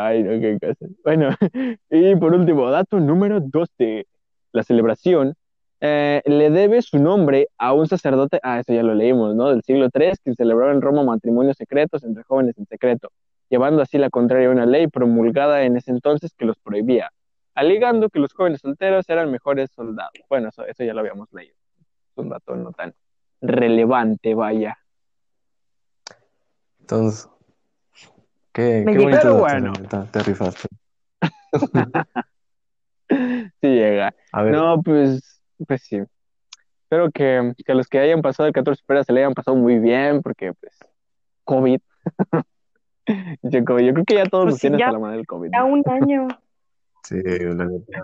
[0.05, 0.85] Ay, no, qué cosa.
[1.03, 1.29] Bueno,
[1.89, 4.07] y por último, dato número 12.
[4.53, 5.35] La celebración
[5.79, 9.49] eh, le debe su nombre a un sacerdote, ah, eso ya lo leímos, ¿no?
[9.49, 13.09] Del siglo III, que celebraba en Roma matrimonios secretos entre jóvenes en secreto,
[13.49, 17.09] llevando así la contraria a una ley promulgada en ese entonces que los prohibía,
[17.55, 20.13] alegando que los jóvenes solteros eran mejores soldados.
[20.29, 21.55] Bueno, eso, eso ya lo habíamos leído.
[22.11, 22.93] Es un dato no tan
[23.41, 24.77] relevante, vaya.
[26.79, 27.30] Entonces,
[28.51, 29.73] qué, Me qué bonito dato, bueno.
[29.73, 30.67] la neta, te rifaste.
[33.09, 34.13] sí llega.
[34.31, 36.01] A ver, No, pues, pues sí.
[36.83, 39.55] Espero que, que los que hayan pasado el 14 de febrero se le hayan pasado
[39.55, 40.77] muy bien, porque pues,
[41.45, 41.79] COVID.
[43.41, 45.49] Yo, creo que ya todos Pues nos sí, tienen hasta la madre del COVID.
[45.51, 46.27] Ya un año.
[47.03, 48.03] sí, la neta.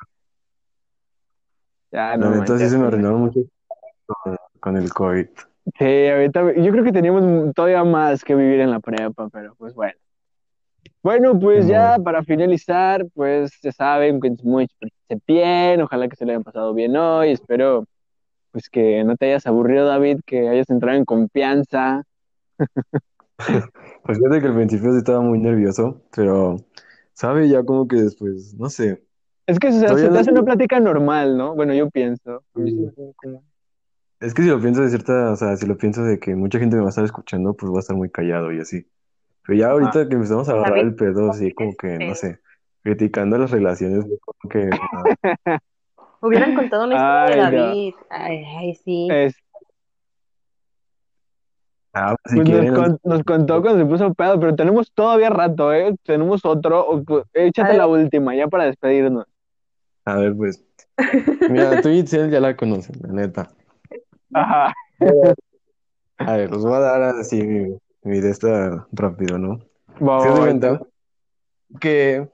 [1.91, 3.41] Ya, La no neta sí se me arruinaron mucho
[4.05, 5.27] con, con el COVID.
[5.77, 9.73] Sí, ahorita yo creo que teníamos todavía más que vivir en la prepa, pero pues
[9.73, 9.97] bueno.
[11.07, 14.75] Bueno, pues ya para finalizar, pues ya saben, que mucho
[15.25, 17.85] bien, ojalá que se le hayan pasado bien hoy, espero
[18.51, 22.03] pues que no te hayas aburrido, David, que hayas entrado en confianza.
[24.03, 26.57] Pues fíjate que al principio sí estaba muy nervioso, pero,
[27.13, 27.47] ¿sabe?
[27.47, 29.01] Ya como que después, no sé.
[29.45, 31.55] Es que o sea, se te no- hace una plática normal, ¿no?
[31.55, 32.43] Bueno, yo pienso.
[32.53, 32.91] Sí
[34.19, 36.59] Es que si lo pienso de cierta, o sea, si lo pienso de que mucha
[36.59, 38.85] gente me va a estar escuchando, pues voy a estar muy callado y así.
[39.47, 42.15] Pero ya ahorita que empezamos a agarrar David, el pedo, así como que, no este-
[42.15, 42.39] sé,
[42.83, 44.69] criticando las relaciones, como que,
[46.19, 47.65] Hubieran contado una historia Ay, de no.
[47.67, 47.93] David.
[48.09, 49.07] Ay, ay, sí.
[49.09, 49.35] Es-
[51.93, 54.91] ah, pues, si pues quieren, nos, con- nos contó cuando se puso pedo, pero tenemos
[54.91, 55.95] todavía rato, ¿eh?
[56.03, 57.03] Tenemos otro.
[57.05, 59.25] pues, Échate la última, ya para despedirnos.
[60.05, 60.61] a ver, pues,
[61.49, 63.49] mira, tú y Itzel ya la conocen, la neta.
[64.33, 64.73] Ajá.
[66.17, 67.77] A ver, os voy a dar así
[68.07, 69.59] mi, de esta rápido, ¿no?
[70.01, 70.35] Va.
[70.39, 70.81] cuenta
[71.79, 72.27] que,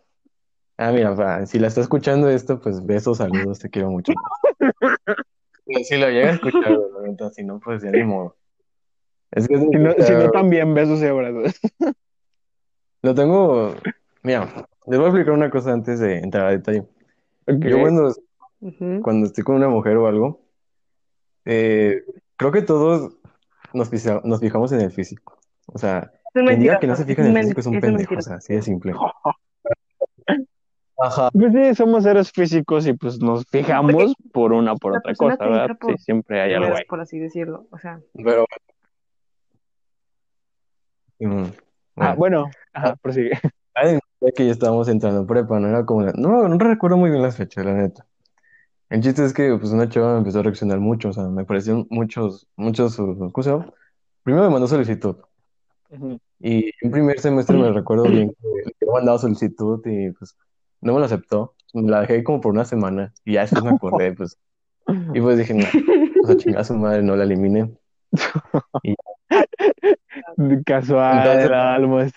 [0.78, 4.14] ah, mira, pa, si la está escuchando esto, pues besos, saludos, te quiero mucho.
[5.66, 8.36] Pero Si lo llega a escuchar, la neta, si no, pues ya ni modo.
[9.32, 11.60] Es que es Si no, si no también besos y abrazos.
[13.02, 13.74] lo tengo,
[14.22, 16.86] mira, les voy a explicar una cosa antes de entrar a detalle.
[17.48, 18.14] Yo cuando,
[19.02, 20.42] cuando estoy con una mujer o algo,
[21.46, 22.04] eh,
[22.38, 23.14] creo que todos
[23.74, 23.90] nos,
[24.24, 25.40] nos fijamos en el físico.
[25.68, 27.76] O sea, Es quien diga que no se fija en el men- físico es un
[27.76, 28.94] es pendejo, o sea, así de simple.
[31.00, 31.30] Ajá.
[31.34, 35.14] Pues sí, somos seres físicos y pues nos fijamos por una o por La otra
[35.16, 35.78] cosa, ¿verdad?
[35.80, 36.84] por- Sí, siempre hay algo ahí.
[36.88, 37.66] por así decirlo.
[37.72, 38.46] O sea, Pero,
[41.20, 41.44] mm,
[41.96, 42.16] Ah, bueno.
[42.18, 43.32] bueno, ajá, prosigue.
[44.36, 47.22] Que ya estábamos entrando en prepa, no era como la- No, no recuerdo muy bien
[47.22, 48.06] las fechas, la neta.
[48.90, 51.44] El chiste es que pues una chava me empezó a reaccionar mucho, o sea, me
[51.44, 53.74] parecieron muchos, muchos, ¿cómo se llama?
[54.24, 55.18] Primero me mandó solicitud
[56.40, 60.36] Y en primer semestre me recuerdo bien que le mandado solicitud y pues
[60.82, 61.56] no me lo aceptó.
[61.74, 64.38] La dejé como por una semana y ya después me acordé, pues.
[65.14, 65.66] Y pues dije, no,
[66.24, 67.72] o sea, chingada su madre, no la eliminé.
[70.66, 72.12] Casual,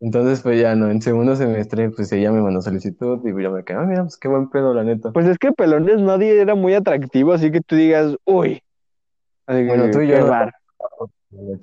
[0.00, 3.64] Entonces- pues ya no, en segundo semestre, pues ella me mandó solicitud y yo me
[3.64, 5.12] quedé, ah, mira, pues qué buen pedo, la neta.
[5.12, 8.62] Pues es que Pelones nadie era muy atractivo, así que tú digas, uy.
[9.46, 10.26] Así que, Bueno, tú y yo qué no-.
[11.30, 11.60] No,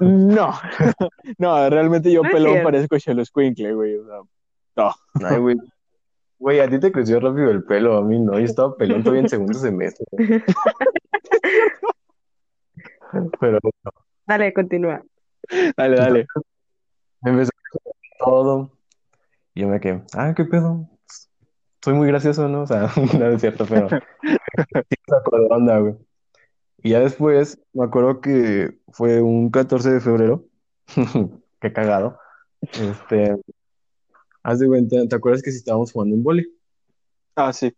[1.38, 3.96] no, realmente yo No pelón parezco Chelo Squinkle, güey.
[3.96, 4.18] O sea,
[5.24, 5.56] Ay, güey.
[6.38, 8.38] Güey, a ti te creció rápido el pelo, a mí no.
[8.38, 10.06] Yo estaba pelón todavía en segundo semestre.
[13.40, 13.58] Pero
[14.26, 15.02] dale, continúa.
[15.76, 16.26] dale, dale.
[17.22, 17.50] me empezó
[18.18, 18.70] todo.
[19.54, 20.86] Y yo me quedé, ah, qué pedo.
[21.82, 22.60] Soy muy gracioso, ¿no?
[22.62, 23.96] O sea, no es cierto, pero sí
[24.26, 25.94] me sacó de onda, güey.
[26.82, 30.44] Y ya después, me acuerdo que fue un 14 de febrero.
[31.60, 32.18] Qué cagado.
[32.60, 33.36] Este,
[34.42, 36.46] haz de cuenta, ¿te acuerdas que si estábamos jugando un vóley?
[37.36, 37.74] Ah, sí.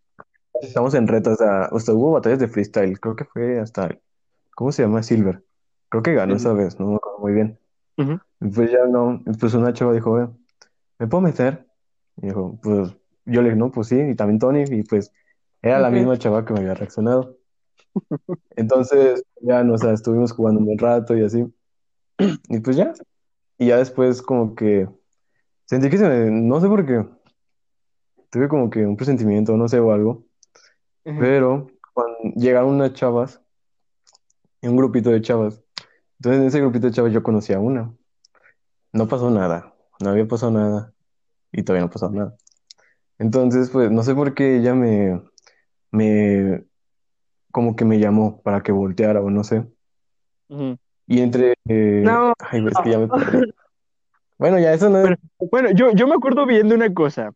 [0.61, 3.97] Estamos en reto, o sea, hubo batallas de freestyle, creo que fue hasta,
[4.55, 5.01] ¿cómo se llama?
[5.01, 5.43] Silver.
[5.89, 7.59] Creo que ganó esa vez, no me acuerdo muy bien.
[8.39, 10.27] Pues ya no, pues una chava dijo, "Ve,
[10.99, 11.67] ¿me puedo meter?
[12.17, 12.95] Y dijo, pues
[13.25, 15.11] yo le dije, no, pues sí, y también Tony, y pues
[15.61, 17.37] era la misma chava que me había reaccionado.
[18.55, 21.45] Entonces, ya, no, o sea, estuvimos jugando un buen rato y así.
[22.49, 22.93] Y pues ya,
[23.57, 24.87] y ya después como que
[25.65, 27.05] sentí que se me, no sé por qué,
[28.29, 30.25] tuve como que un presentimiento, no sé, o algo.
[31.05, 31.19] Ujú.
[31.19, 33.41] Pero cuando llegaron unas chavas,
[34.61, 35.61] un grupito de chavas,
[36.17, 37.93] entonces en ese grupito de chavas yo conocí a una.
[38.93, 40.93] No pasó nada, no había pasado nada
[41.51, 42.35] y todavía no pasó nada.
[43.17, 45.21] Entonces, pues no sé por qué ella me,
[45.91, 46.65] me,
[47.51, 49.63] como que me llamó para que volteara o no sé.
[50.49, 50.77] Ujú.
[51.07, 52.33] Y entre, eh, No.
[52.39, 53.07] ay, es que ya me.
[54.37, 55.19] Bueno, ya eso no es,
[55.51, 57.31] Bueno, yo, yo me acuerdo bien de una cosa.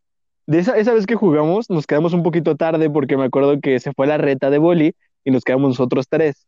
[0.47, 3.79] De esa, esa vez que jugamos, nos quedamos un poquito tarde porque me acuerdo que
[3.79, 6.47] se fue la reta de boli y nos quedamos nosotros tres.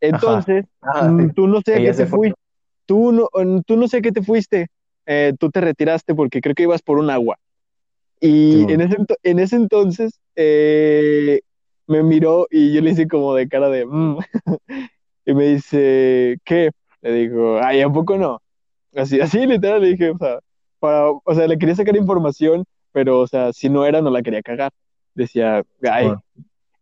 [0.00, 1.32] Entonces, ah, mm, sí.
[1.34, 2.18] tú no sé a qué se te fue.
[2.18, 2.40] fuiste.
[2.86, 4.68] Tú no, mm, tú no sé a qué te fuiste.
[5.04, 7.38] Eh, tú te retiraste porque creo que ibas por un agua.
[8.20, 11.40] Y Sí, en ese, en ese entonces eh,
[11.88, 13.84] me miró y yo le hice como de cara de...
[13.86, 14.18] "Mm".
[15.26, 16.70] Y me dice, ¿qué?
[17.02, 18.40] Le digo, ay, ¿a poco no?
[18.94, 20.38] Así, así literal le dije, o sea,
[20.78, 24.22] para, o sea, le quería sacar información, pero, o sea, si no era, no la
[24.22, 24.72] quería cagar.
[25.14, 26.22] decía, ay, Ah.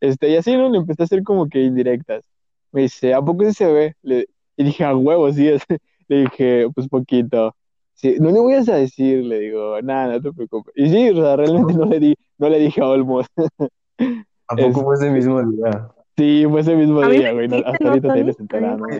[0.01, 0.69] este, y así, ¿no?
[0.69, 2.25] Le empecé a hacer como que indirectas.
[2.71, 3.95] Me dice, ¿a poco sí se ve?
[4.03, 4.27] Le-
[4.57, 5.63] y dije, a huevo, sí es.
[6.09, 7.57] Le dije, pues poquito.
[7.95, 10.73] Sí, no le voy a decir, le digo, nada, no te preocupes.
[10.77, 13.27] Y sí, o sea, realmente no le di, no le dije a Olmos.
[14.49, 15.89] ¿A poco Es- fue ese mismo día?
[16.17, 17.49] Sí, fue ese mismo A día, me güey.
[17.49, 18.15] no- hasta ¿no, ahorita me-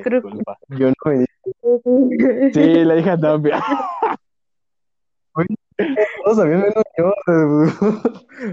[0.03, 0.59] creo- disculpa.
[0.69, 1.27] Yo no me di.
[2.53, 3.63] Sí, le dije a Tapia.
[6.25, 7.13] Todos sabían menos yo.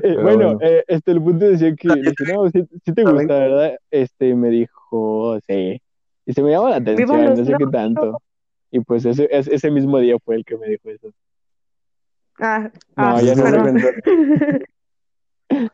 [0.04, 3.40] Eh, bueno, eh, este, el punto decía que, le dije, no, sí, sí te gusta,
[3.40, 3.76] ¿verdad?
[3.92, 5.82] Este, y me dijo, sí.
[6.26, 8.20] Y se me llama la atención, no sé qué tanto.
[8.72, 11.12] Y pues ese, ese, ese mismo día fue el que me dijo eso.
[12.40, 13.78] Ah, No, ah, ya no perdón.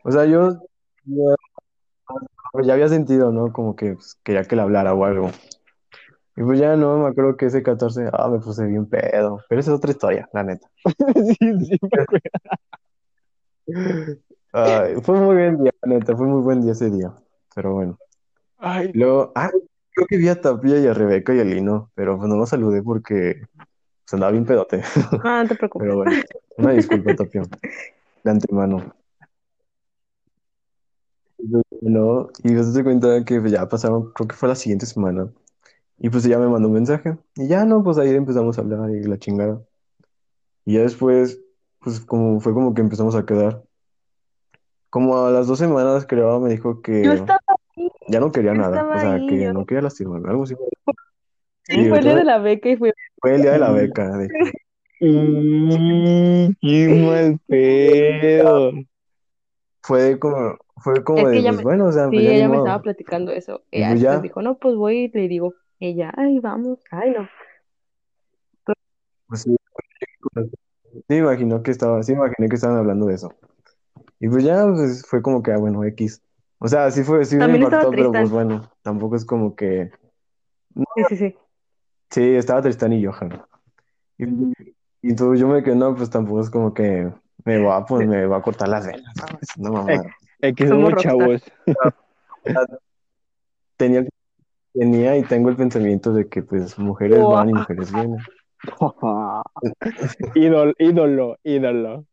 [0.04, 0.60] O sea, yo,
[2.62, 3.52] ya había sentido, ¿no?
[3.52, 5.30] Como que pues, quería que le hablara o algo.
[6.36, 9.40] Y pues ya no, me acuerdo que ese 14, ah, me puse bien pedo.
[9.48, 10.68] Pero esa es otra historia, la neta.
[11.14, 12.30] sí, sí, me acuerdo.
[14.52, 17.12] Ay, fue muy buen día, la neta, fue muy buen día ese día.
[17.54, 17.98] Pero bueno.
[18.58, 19.50] Ay, Luego, ah,
[19.92, 22.48] creo que vi a Tapia y a Rebeca y a Lino, pero pues no los
[22.48, 24.82] saludé porque pues, andaba bien pedote.
[25.22, 25.86] Ah, no te preocupes.
[25.86, 26.12] Pero bueno,
[26.56, 27.42] una disculpa, Tapia,
[28.24, 28.94] de antemano.
[31.80, 35.30] No, y después se cuenta que pues, ya pasaron, creo que fue la siguiente semana.
[35.98, 37.16] Y pues ella me mandó un mensaje.
[37.36, 39.60] Y ya no, pues ahí empezamos a hablar y la chingada.
[40.64, 41.40] Y ya después,
[41.80, 43.62] pues como fue como que empezamos a quedar.
[44.90, 47.40] Como a las dos semanas, creo, me dijo que Yo estaba
[47.76, 48.84] ahí, ya no quería yo nada.
[48.96, 50.54] O sea, ahí, que yo- no quería lastimarme, algo así.
[51.64, 52.92] sí, fue el día de la beca y fue.
[53.20, 54.16] Fue el día de la beca.
[54.16, 54.28] de
[55.00, 58.72] y qué mal pedo.
[59.82, 62.30] fue como, fue como Es que de, pues me- bueno, o sea, pues Sí, ya
[62.32, 63.62] ella me estaba platicando eso.
[63.70, 64.18] Ella pues ya.
[64.20, 67.28] dijo, no, pues voy y le digo, ella, ay, vamos, ay, no.
[69.28, 69.56] Pues sí,
[70.34, 73.32] sí, me imaginó que estaba, sí, me imaginé que estaban hablando de eso.
[74.18, 76.22] Y pues ya, pues fue como que, ah, bueno, X.
[76.58, 79.54] O sea, sí fue, sí me También estaba impactó, pero pues bueno, tampoco es como
[79.54, 79.90] que,
[80.74, 81.36] Sí, sí, sí.
[82.10, 83.42] sí, estaba Tristán y Johan.
[84.18, 84.24] Y,
[85.02, 87.10] y tú, yo me quedé, no, pues tampoco es como que
[87.44, 89.48] me va pues, me va a cortar las venas, ¿sabes?
[89.56, 90.02] No, mamá.
[90.42, 91.42] Es que Somos somos chavos.
[93.76, 94.06] Tenía,
[94.74, 98.18] tenía y tengo el pensamiento de que, pues, mujeres van y mujeres vienen.
[100.34, 102.04] ídolo, ídolo, ídolo.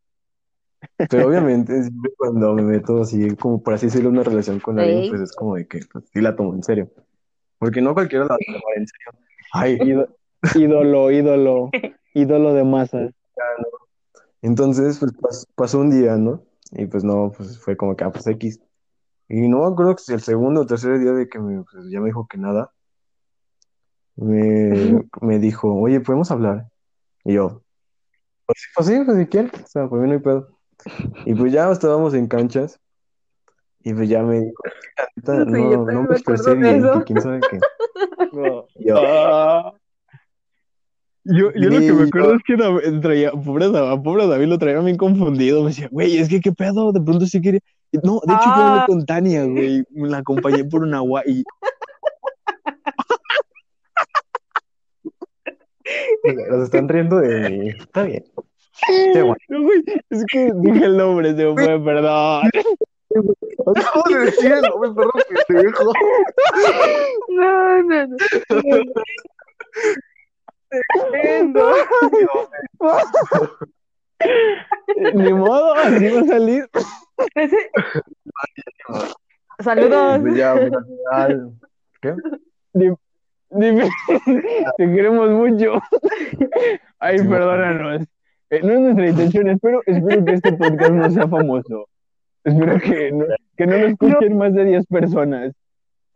[1.10, 5.10] Pero obviamente, siempre cuando me meto así, como por así decirlo, una relación con alguien,
[5.10, 6.90] pues es como de que pues, sí la tomo en serio.
[7.58, 9.12] Porque no cualquiera la toma en serio.
[9.52, 10.08] Ay, Ído-
[10.54, 11.70] ídolo, ídolo,
[12.14, 13.12] ídolo de masas.
[14.42, 16.42] entonces, pues pas- pasó un día, ¿no?
[16.72, 18.60] Y pues no, pues fue como que, ah, pues X.
[19.28, 22.00] Y no me acuerdo si el segundo o tercer día de que me, pues, ya
[22.00, 22.72] me dijo que nada,
[24.16, 26.66] me, me dijo, oye, ¿podemos hablar?
[27.24, 27.62] Y yo,
[28.46, 30.48] pues, sí, pues sí, pues si quieres, o sea, por mí no hay pedo.
[31.26, 32.80] Y pues ya estábamos en canchas,
[33.82, 34.62] y pues ya me dijo,
[34.96, 37.58] "La neta, Sí, no, no me expresé bien, que quién sabe qué.
[38.32, 38.66] No.
[38.74, 39.72] Yo, Ah.
[41.30, 44.46] Yo, yo lo que me Sí, acuerdo es que David traía, pobre, David, pobre David
[44.46, 45.60] lo traía bien confundido.
[45.62, 47.60] Me decía, güey, es que qué pedo, de pronto sí quería.
[48.02, 48.84] No, de hecho, yo hablé Ah.
[48.86, 49.84] con Tania, güey.
[49.90, 51.42] Me la acompañé por una agua y
[56.50, 57.68] Los están riendo de mí.
[57.70, 58.24] Está bien.
[58.86, 59.36] Qué bueno.
[59.48, 62.42] No, güey, es que dije el nombre, se me fue, perdón.
[63.74, 64.90] Acabo de decir el nombre,
[65.48, 65.92] pendejo.
[67.30, 68.16] No, no, no.
[71.10, 71.72] Tremendo.
[75.14, 76.68] Ni modo, así va a salir.
[77.34, 77.70] Ese-
[79.60, 80.20] Saludos.
[80.36, 81.52] Ya, al final.
[82.00, 82.14] ¿Qué?
[82.72, 82.96] Dime,
[83.50, 83.90] dime,
[84.76, 85.80] te queremos mucho.
[87.00, 88.02] Ay, perdónanos.
[88.50, 91.88] Eh, no es nuestra intención, espero, espero que este podcast no sea famoso.
[92.44, 93.24] Espero que no,
[93.56, 95.52] que no lo escuchen más de 10 personas.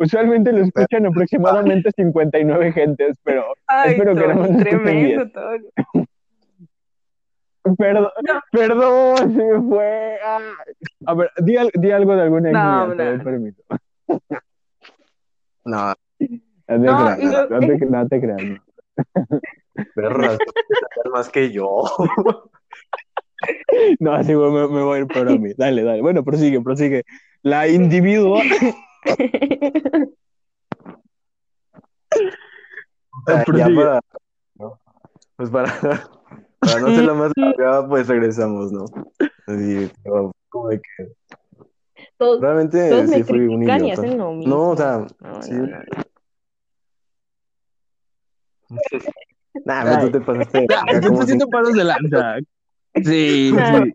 [0.03, 5.25] Usualmente lo escuchan aproximadamente 59 gentes, pero Ay, espero que no Tony, nos escuchen tremendo,
[5.25, 5.33] 10.
[5.33, 6.07] Tony.
[7.79, 8.11] Perdón,
[8.51, 10.19] perdón, se me fue.
[10.25, 10.41] Ah.
[11.07, 13.25] A ver, di, al- di algo de alguna No, mía, te doy no.
[13.25, 13.63] permiso.
[15.65, 15.95] No, No
[16.67, 17.19] te No, creas,
[17.51, 18.43] no te, no te creas.
[18.43, 18.57] no.
[19.95, 20.39] perras,
[21.13, 21.85] más que yo.
[23.99, 25.53] No, así me, me voy a ir por a mí.
[25.57, 26.01] Dale, dale.
[26.01, 27.03] Bueno, prosigue, prosigue.
[27.43, 28.41] La individua.
[33.55, 34.01] Ya para,
[34.57, 34.81] ¿no?
[35.37, 35.73] Pues para,
[36.61, 38.85] para no ser la más larga, pues regresamos, ¿no?
[39.47, 41.13] Así, pero como de que
[42.17, 43.93] Todos, realmente todos me sí fui un y idiota.
[43.93, 44.55] hacen lo mismo.
[44.55, 45.53] No, o sea, No, sí.
[45.53, 45.79] no, no,
[48.71, 48.79] no.
[49.67, 52.37] Nah, pero tú te pasaste verga, tú te paras de lanza.
[53.05, 53.85] Sí, Nah.
[53.85, 53.93] sí.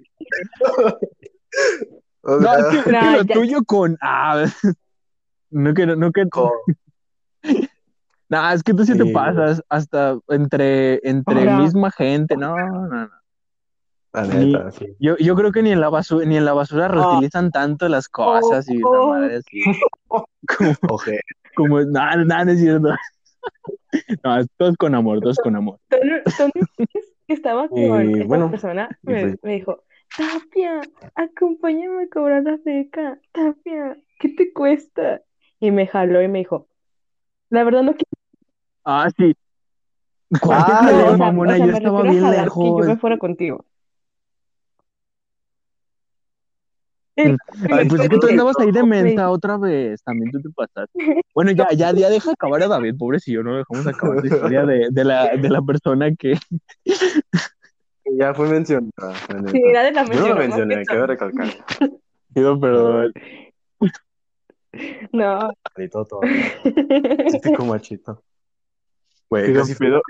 [2.21, 3.97] O No, sea, es que, es que No, lo ya- tuyo con.
[4.01, 4.45] Ah,
[5.51, 6.27] no que no que.
[6.29, 6.51] con-
[8.29, 12.35] No, es que tú sí te pasas hasta entre, entre misma gente.
[12.35, 13.09] No, no, no.
[14.11, 14.85] la neta, sí.
[14.99, 18.09] Yo, yo creo que ni en la basura, ni en la basura reutilizan tanto las
[18.09, 19.07] cosas y la oh.
[19.09, 19.61] madre así.
[20.57, 21.19] Como, Oje.
[21.55, 22.89] como, no, no, no es cierto.
[24.23, 25.79] No, es todos con amor, todos con amor.
[25.87, 26.51] Tony, Tony
[27.27, 29.83] que estaba con Y esta bueno, persona, me, me dijo,
[30.15, 30.81] Tapia,
[31.15, 33.19] acompáñame a cobrar la beca.
[33.31, 35.21] Tapia, ¿qué te cuesta?
[35.59, 36.67] Y me jaló y me dijo,
[37.49, 38.09] la verdad no quiero,
[38.83, 39.33] Ah, sí.
[40.39, 41.53] ¿Cuál te Ah, o sea, mamona?
[41.53, 42.99] o sea, yo me estaba bien jalar que yo me lejos.
[42.99, 43.65] fuera contigo.
[47.71, 50.49] Ay, pues es que tú andabas ahí de me- mensa otra vez, también tú te
[50.51, 51.23] pasaste.
[51.33, 54.87] Bueno, ya, ya, ya deja acabar a David, pobrecillo, no dejamos acabar la historia de,
[54.91, 56.33] de la, de la persona que...
[58.05, 59.15] Ya fue mencionada.
[59.51, 61.47] Sí, era de la Yo no lo mención, mencioné, quiero recalcar.
[62.33, 63.13] Pido perdón.
[65.11, 65.51] No.
[65.77, 66.19] Y todo,
[67.65, 68.23] machito.
[69.29, 70.01] Güey, Pido, pido,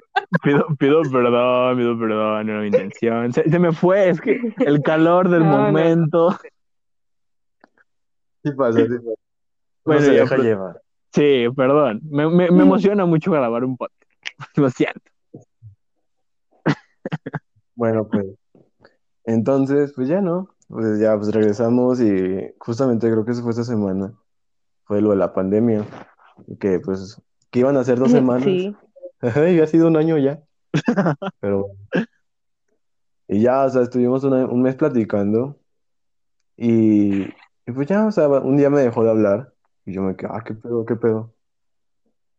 [0.43, 3.33] pido, pido perdón, pido perdón, no era mi intención.
[3.33, 5.57] Se, se me fue, es que el calor del No, no.
[5.63, 6.31] momento.
[8.43, 9.01] sí pasa, sí pasa.
[9.01, 9.15] Bueno,
[9.85, 10.81] Bueno, se deja pero- llevar.
[11.13, 12.01] Sí, perdón.
[12.11, 14.03] Me, me, me emociona mucho grabar un podcast.
[14.57, 15.01] Lo siento.
[17.75, 18.25] Bueno, pues.
[19.25, 20.49] Entonces, pues ya no.
[20.67, 24.13] Pues ya, pues regresamos y justamente creo que eso fue esta semana.
[24.87, 25.85] Fue lo de la pandemia.
[26.59, 27.21] Que pues,
[27.51, 28.45] que iban a ser dos semanas.
[28.47, 28.75] Sí.
[29.49, 30.43] Y ha sido un año ya.
[31.39, 31.65] Pero.
[33.27, 35.57] Y ya, o sea, estuvimos una- un mes platicando.
[36.55, 39.53] Y, y pues ya, o sea, un día me dejó de hablar.
[39.85, 41.33] Y yo me quedé, ah, qué pedo, qué pedo.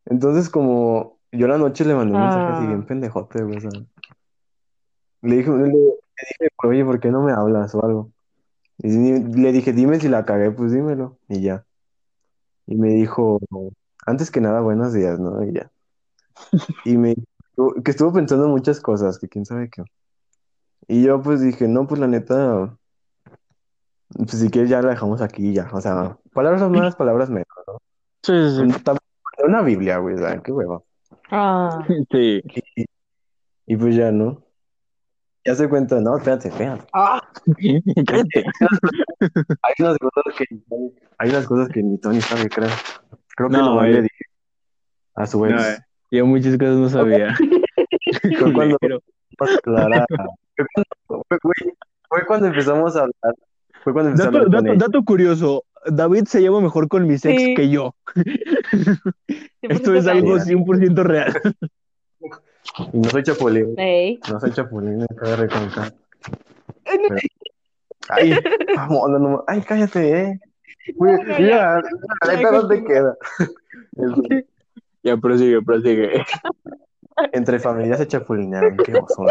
[0.06, 2.68] Entonces, como yo la noche le mandé un mensaje así Ah.
[2.68, 3.70] bien pendejote, güey, o sea.
[5.22, 8.12] Le dije, le, le dije, oye, ¿por qué no me hablas o algo?
[8.78, 11.18] Y le dije, dime si la cagué, pues dímelo.
[11.28, 11.64] Y ya.
[12.68, 13.40] Y me dijo,
[14.06, 15.42] antes que nada, buenos días, ¿no?
[15.42, 15.70] Y ya.
[16.84, 17.14] Y me
[17.82, 19.82] que estuvo pensando en muchas cosas, que quién sabe qué.
[20.86, 22.76] Y yo pues dije, no, pues la neta,
[24.14, 25.68] pues si quieres ya la dejamos aquí ya.
[25.72, 27.78] O sea, palabras más, palabras menos, ¿no?
[28.22, 28.98] Sí, sí, tam-
[29.44, 30.42] Una Biblia, güey, ¿sabes?
[30.42, 30.82] Qué hueva.
[31.30, 31.84] Ah.
[32.12, 32.42] sí.
[32.76, 32.84] Y,
[33.66, 34.42] y pues ya, ¿no?
[35.44, 36.84] Ya se cuenta, no, espérate, espérate.
[36.92, 37.22] Ah.
[38.06, 38.44] Cállate.
[39.62, 40.44] Hay unas cosas que,
[41.18, 42.68] hay unas cosas que ni Tony sabe, creo.
[43.36, 43.90] Creo que No, eh.
[43.92, 44.24] le dije
[45.14, 45.54] a su ex.
[45.54, 45.78] No, eh,
[46.10, 47.34] yo muchas cosas no sabía.
[48.38, 49.00] Fue cuando, Pero-
[49.36, 50.04] fue cuando,
[51.06, 51.74] fue, güey,
[52.08, 53.34] fue cuando empezamos a hablar.
[53.84, 57.40] Fue cuando a Dato, hablar con dato, curioso, David se lleva mejor con mis ex
[57.40, 57.54] Sí.
[57.54, 57.94] que yo.
[59.62, 60.46] Esto 100% es algo real.
[60.46, 61.32] 100% real.
[62.92, 63.74] Y no soy chapulín,
[64.30, 65.92] no soy chapulín, cabe recalcar.
[68.10, 68.34] Ay,
[68.76, 70.40] vamos, no, no, ay, cállate, eh.
[70.96, 71.82] Güey, No, no, mira,
[72.26, 73.16] la neta no te queda.
[75.02, 76.24] Ya, prosigue, prosigue.
[77.32, 79.24] Entre familias se chapulinean, qué oso.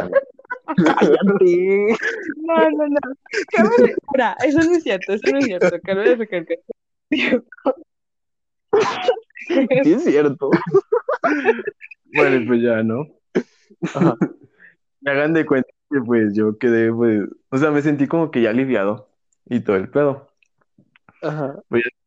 [0.76, 1.96] Cállate.
[2.44, 3.00] No, no, no.
[3.56, 5.72] Cabe- Mira, eso no es cierto, eso no es cierto.
[5.84, 6.58] Cabe recalcar.
[9.84, 10.50] Sí, es cierto.
[12.14, 13.08] Bueno, pues ya, ¿no?
[13.82, 14.16] Ajá.
[15.02, 18.42] Me hagan de cuenta que pues yo quedé, pues, o sea, me sentí como que
[18.42, 19.10] ya aliviado
[19.46, 20.28] y todo el pedo.
[21.22, 21.62] Ajá.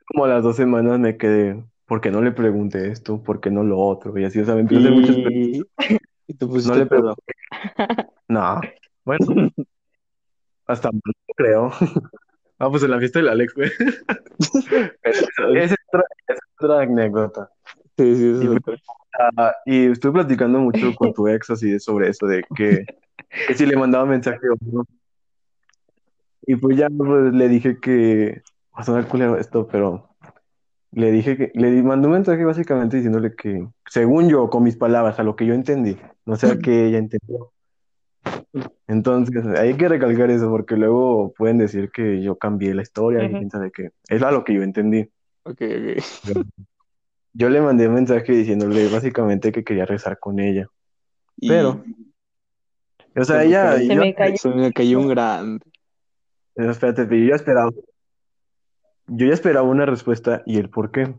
[0.07, 3.23] Como a las dos semanas me quedé, ¿por qué no le pregunté esto?
[3.23, 4.17] ¿Por qué no lo otro?
[4.19, 5.91] Y así, o sea, me empecé hacer muchas preguntas.
[5.91, 7.17] Y, y tú pusiste No le pedo.
[8.29, 8.61] No,
[9.05, 9.51] bueno,
[10.67, 11.01] hasta no
[11.37, 11.73] creo.
[12.63, 13.71] Ah, pues en la fiesta del Alex, güey.
[15.01, 17.51] Otra, es otra anécdota.
[18.01, 19.57] Sí, sí, eso Y es otra.
[19.67, 22.87] Y estuve platicando mucho con tu ex así de sobre eso, de que,
[23.47, 24.85] que si le mandaba mensaje o no.
[26.47, 28.43] Y pues ya pues, le dije que,
[28.75, 30.09] va a sonar culero esto, pero
[30.93, 35.19] le dije que, le mandé un mensaje básicamente diciéndole que, según yo, con mis palabras,
[35.19, 37.53] a lo que yo entendí, no sé a qué ella entendió.
[38.89, 43.29] Entonces, hay que recalcar eso, porque luego pueden decir que yo cambié la historia y
[43.29, 43.91] quién sabe qué.
[44.09, 45.11] Es a lo que yo entendí.
[45.45, 45.61] Ok,
[46.31, 46.47] ok.
[47.33, 50.67] Yo le mandé un mensaje diciéndole básicamente que quería rezar con ella.
[51.37, 51.85] Y Pero,
[53.17, 53.87] o sea, Se me ella, cayó.
[53.87, 54.37] Se yo, me cayó.
[54.37, 55.65] se me cayó un grande.
[56.55, 57.71] Pero espérate, pero yo ya esperaba,
[59.07, 61.15] yo ya esperaba una respuesta y el por qué.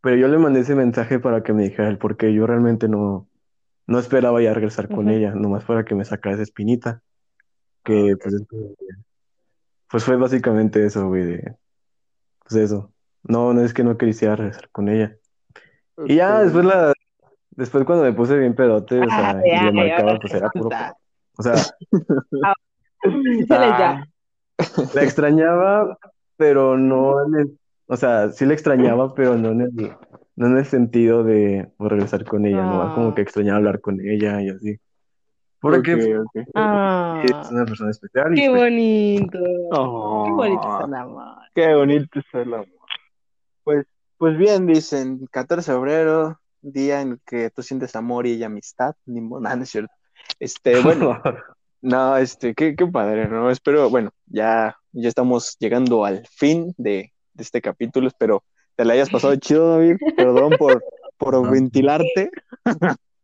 [0.00, 2.34] Pero yo le mandé ese mensaje para que me dijera el por qué.
[2.34, 3.28] Yo realmente no,
[3.86, 7.02] no esperaba ya regresar con ella, nomás para que me sacara esa espinita.
[7.84, 8.34] Que pues,
[9.88, 11.56] pues fue básicamente eso, güey, de,
[12.40, 12.92] pues eso.
[13.24, 15.16] No, no es que no quisiera regresar con ella.
[16.06, 16.92] Y ya después la,
[17.50, 20.48] después cuando me puse bien pedote, o sea, Ay, y le marcaba, ay, pues era
[20.50, 20.70] puro,
[21.36, 21.54] o sea,
[23.04, 24.06] Dísele ya.
[24.94, 25.98] La extrañaba,
[26.36, 29.92] pero no en el, o sea, sí la extrañaba, pero no en el,
[30.36, 33.14] no en el sentido de pues, regresar con ella, no, como Ah.
[33.14, 34.78] que extrañaba hablar con ella y así.
[35.60, 36.20] Porque.
[36.54, 39.38] Ah, es una persona especial qué pues, bonito.
[39.38, 41.36] Qué bonito es el amor.
[41.54, 42.66] qué bonito es el amor.
[43.64, 43.86] Pues,
[44.18, 48.94] pues bien, dicen, 14 de febrero, día en que tú sientes amor y amistad.
[49.06, 49.92] Ni nada, no es cierto.
[50.38, 51.20] Este, bueno,
[51.82, 53.50] no, este, qué, qué padre, ¿no?
[53.50, 58.08] Espero, bueno, ya, ya estamos llegando al fin de, de este capítulo.
[58.08, 58.42] Espero
[58.76, 59.96] te la hayas pasado chido, David.
[60.16, 60.82] Perdón por,
[61.16, 61.50] por No.
[61.50, 62.30] ventilarte.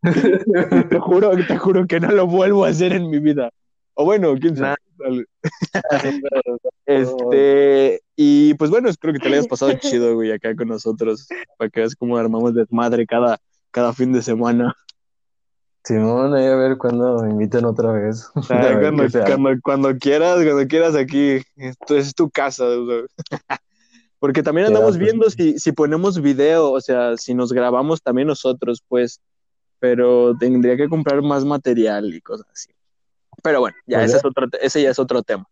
[0.02, 3.50] Te juro, te juro que no lo vuelvo a hacer en mi vida.
[3.94, 4.76] O bueno, quién sabe.
[6.86, 11.28] Este, y pues bueno, espero que te la hayas pasado chido, güey, acá con nosotros,
[11.58, 13.38] para que veas cómo armamos desmadre cada,
[13.70, 14.74] cada fin de semana.
[15.84, 18.28] Simón, ahí a ver cuándo me invitan otra vez.
[18.50, 22.64] A Ah, ver cuando, cuando, cuando quieras, cuando quieras aquí, esto es tu casa.
[24.18, 24.98] Porque también andamos pues.
[24.98, 29.20] viendo si, si ponemos video, o sea, si nos grabamos también nosotros, pues,
[29.78, 32.70] pero tendría que comprar más material y cosas así.
[33.42, 34.18] Pero bueno, ya ese, ya.
[34.18, 35.46] es otro, ese ya es otro tema.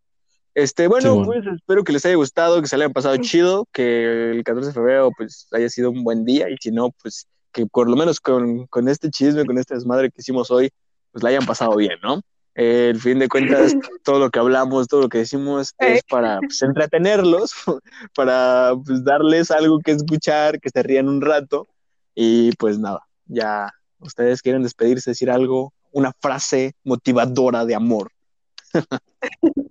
[0.55, 4.31] Este, bueno, pues espero que les haya gustado, que se le hayan pasado chido, que
[4.31, 7.67] el 14 de febrero pues haya sido un buen día y si no, pues que
[7.67, 10.71] por lo menos con, con este chisme, con esta desmadre que hicimos hoy,
[11.13, 12.23] pues la hayan pasado bien, ¿no?
[12.55, 16.39] Eh, el fin de cuentas, todo lo que hablamos, todo lo que decimos es para
[16.39, 17.53] pues, entretenerlos,
[18.15, 21.69] para pues, darles algo que escuchar, que se rían un rato
[22.15, 28.11] y pues nada, ya ustedes quieren despedirse, decir algo, una frase motivadora de amor.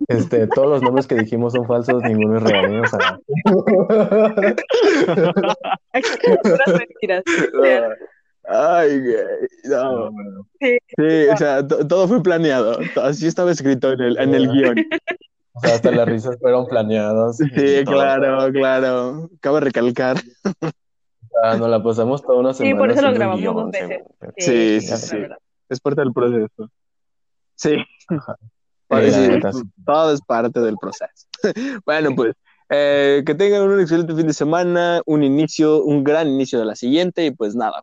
[0.07, 2.79] Este, todos los nombres que dijimos son falsos, ninguno es real, ¿eh?
[2.81, 3.19] O sea.
[8.47, 9.15] Ay, güey,
[9.65, 10.11] no.
[10.59, 10.77] Sí.
[10.97, 12.77] Sí, o sea, to- todo fue planeado.
[13.01, 14.77] Así estaba escrito en el, en el guion.
[15.53, 17.37] o sea, hasta las risas fueron planeadas.
[17.37, 17.95] Sí, todo.
[17.95, 19.29] claro, claro.
[19.39, 20.17] Cabe recalcar.
[20.19, 22.77] Sea, nos la pasamos toda una Sí, semana.
[22.79, 24.01] por eso lo grabamos guion, dos veces.
[24.37, 25.17] Sí, sí, sí.
[25.69, 26.69] Es parte del proceso.
[28.09, 28.35] Ajá.
[28.87, 29.41] Sí.
[29.83, 31.27] todo es parte del proceso.
[31.85, 32.35] Bueno, pues
[32.69, 36.75] eh, que tengan un excelente fin de semana, un inicio, un gran inicio de la
[36.75, 37.73] siguiente y pues nada,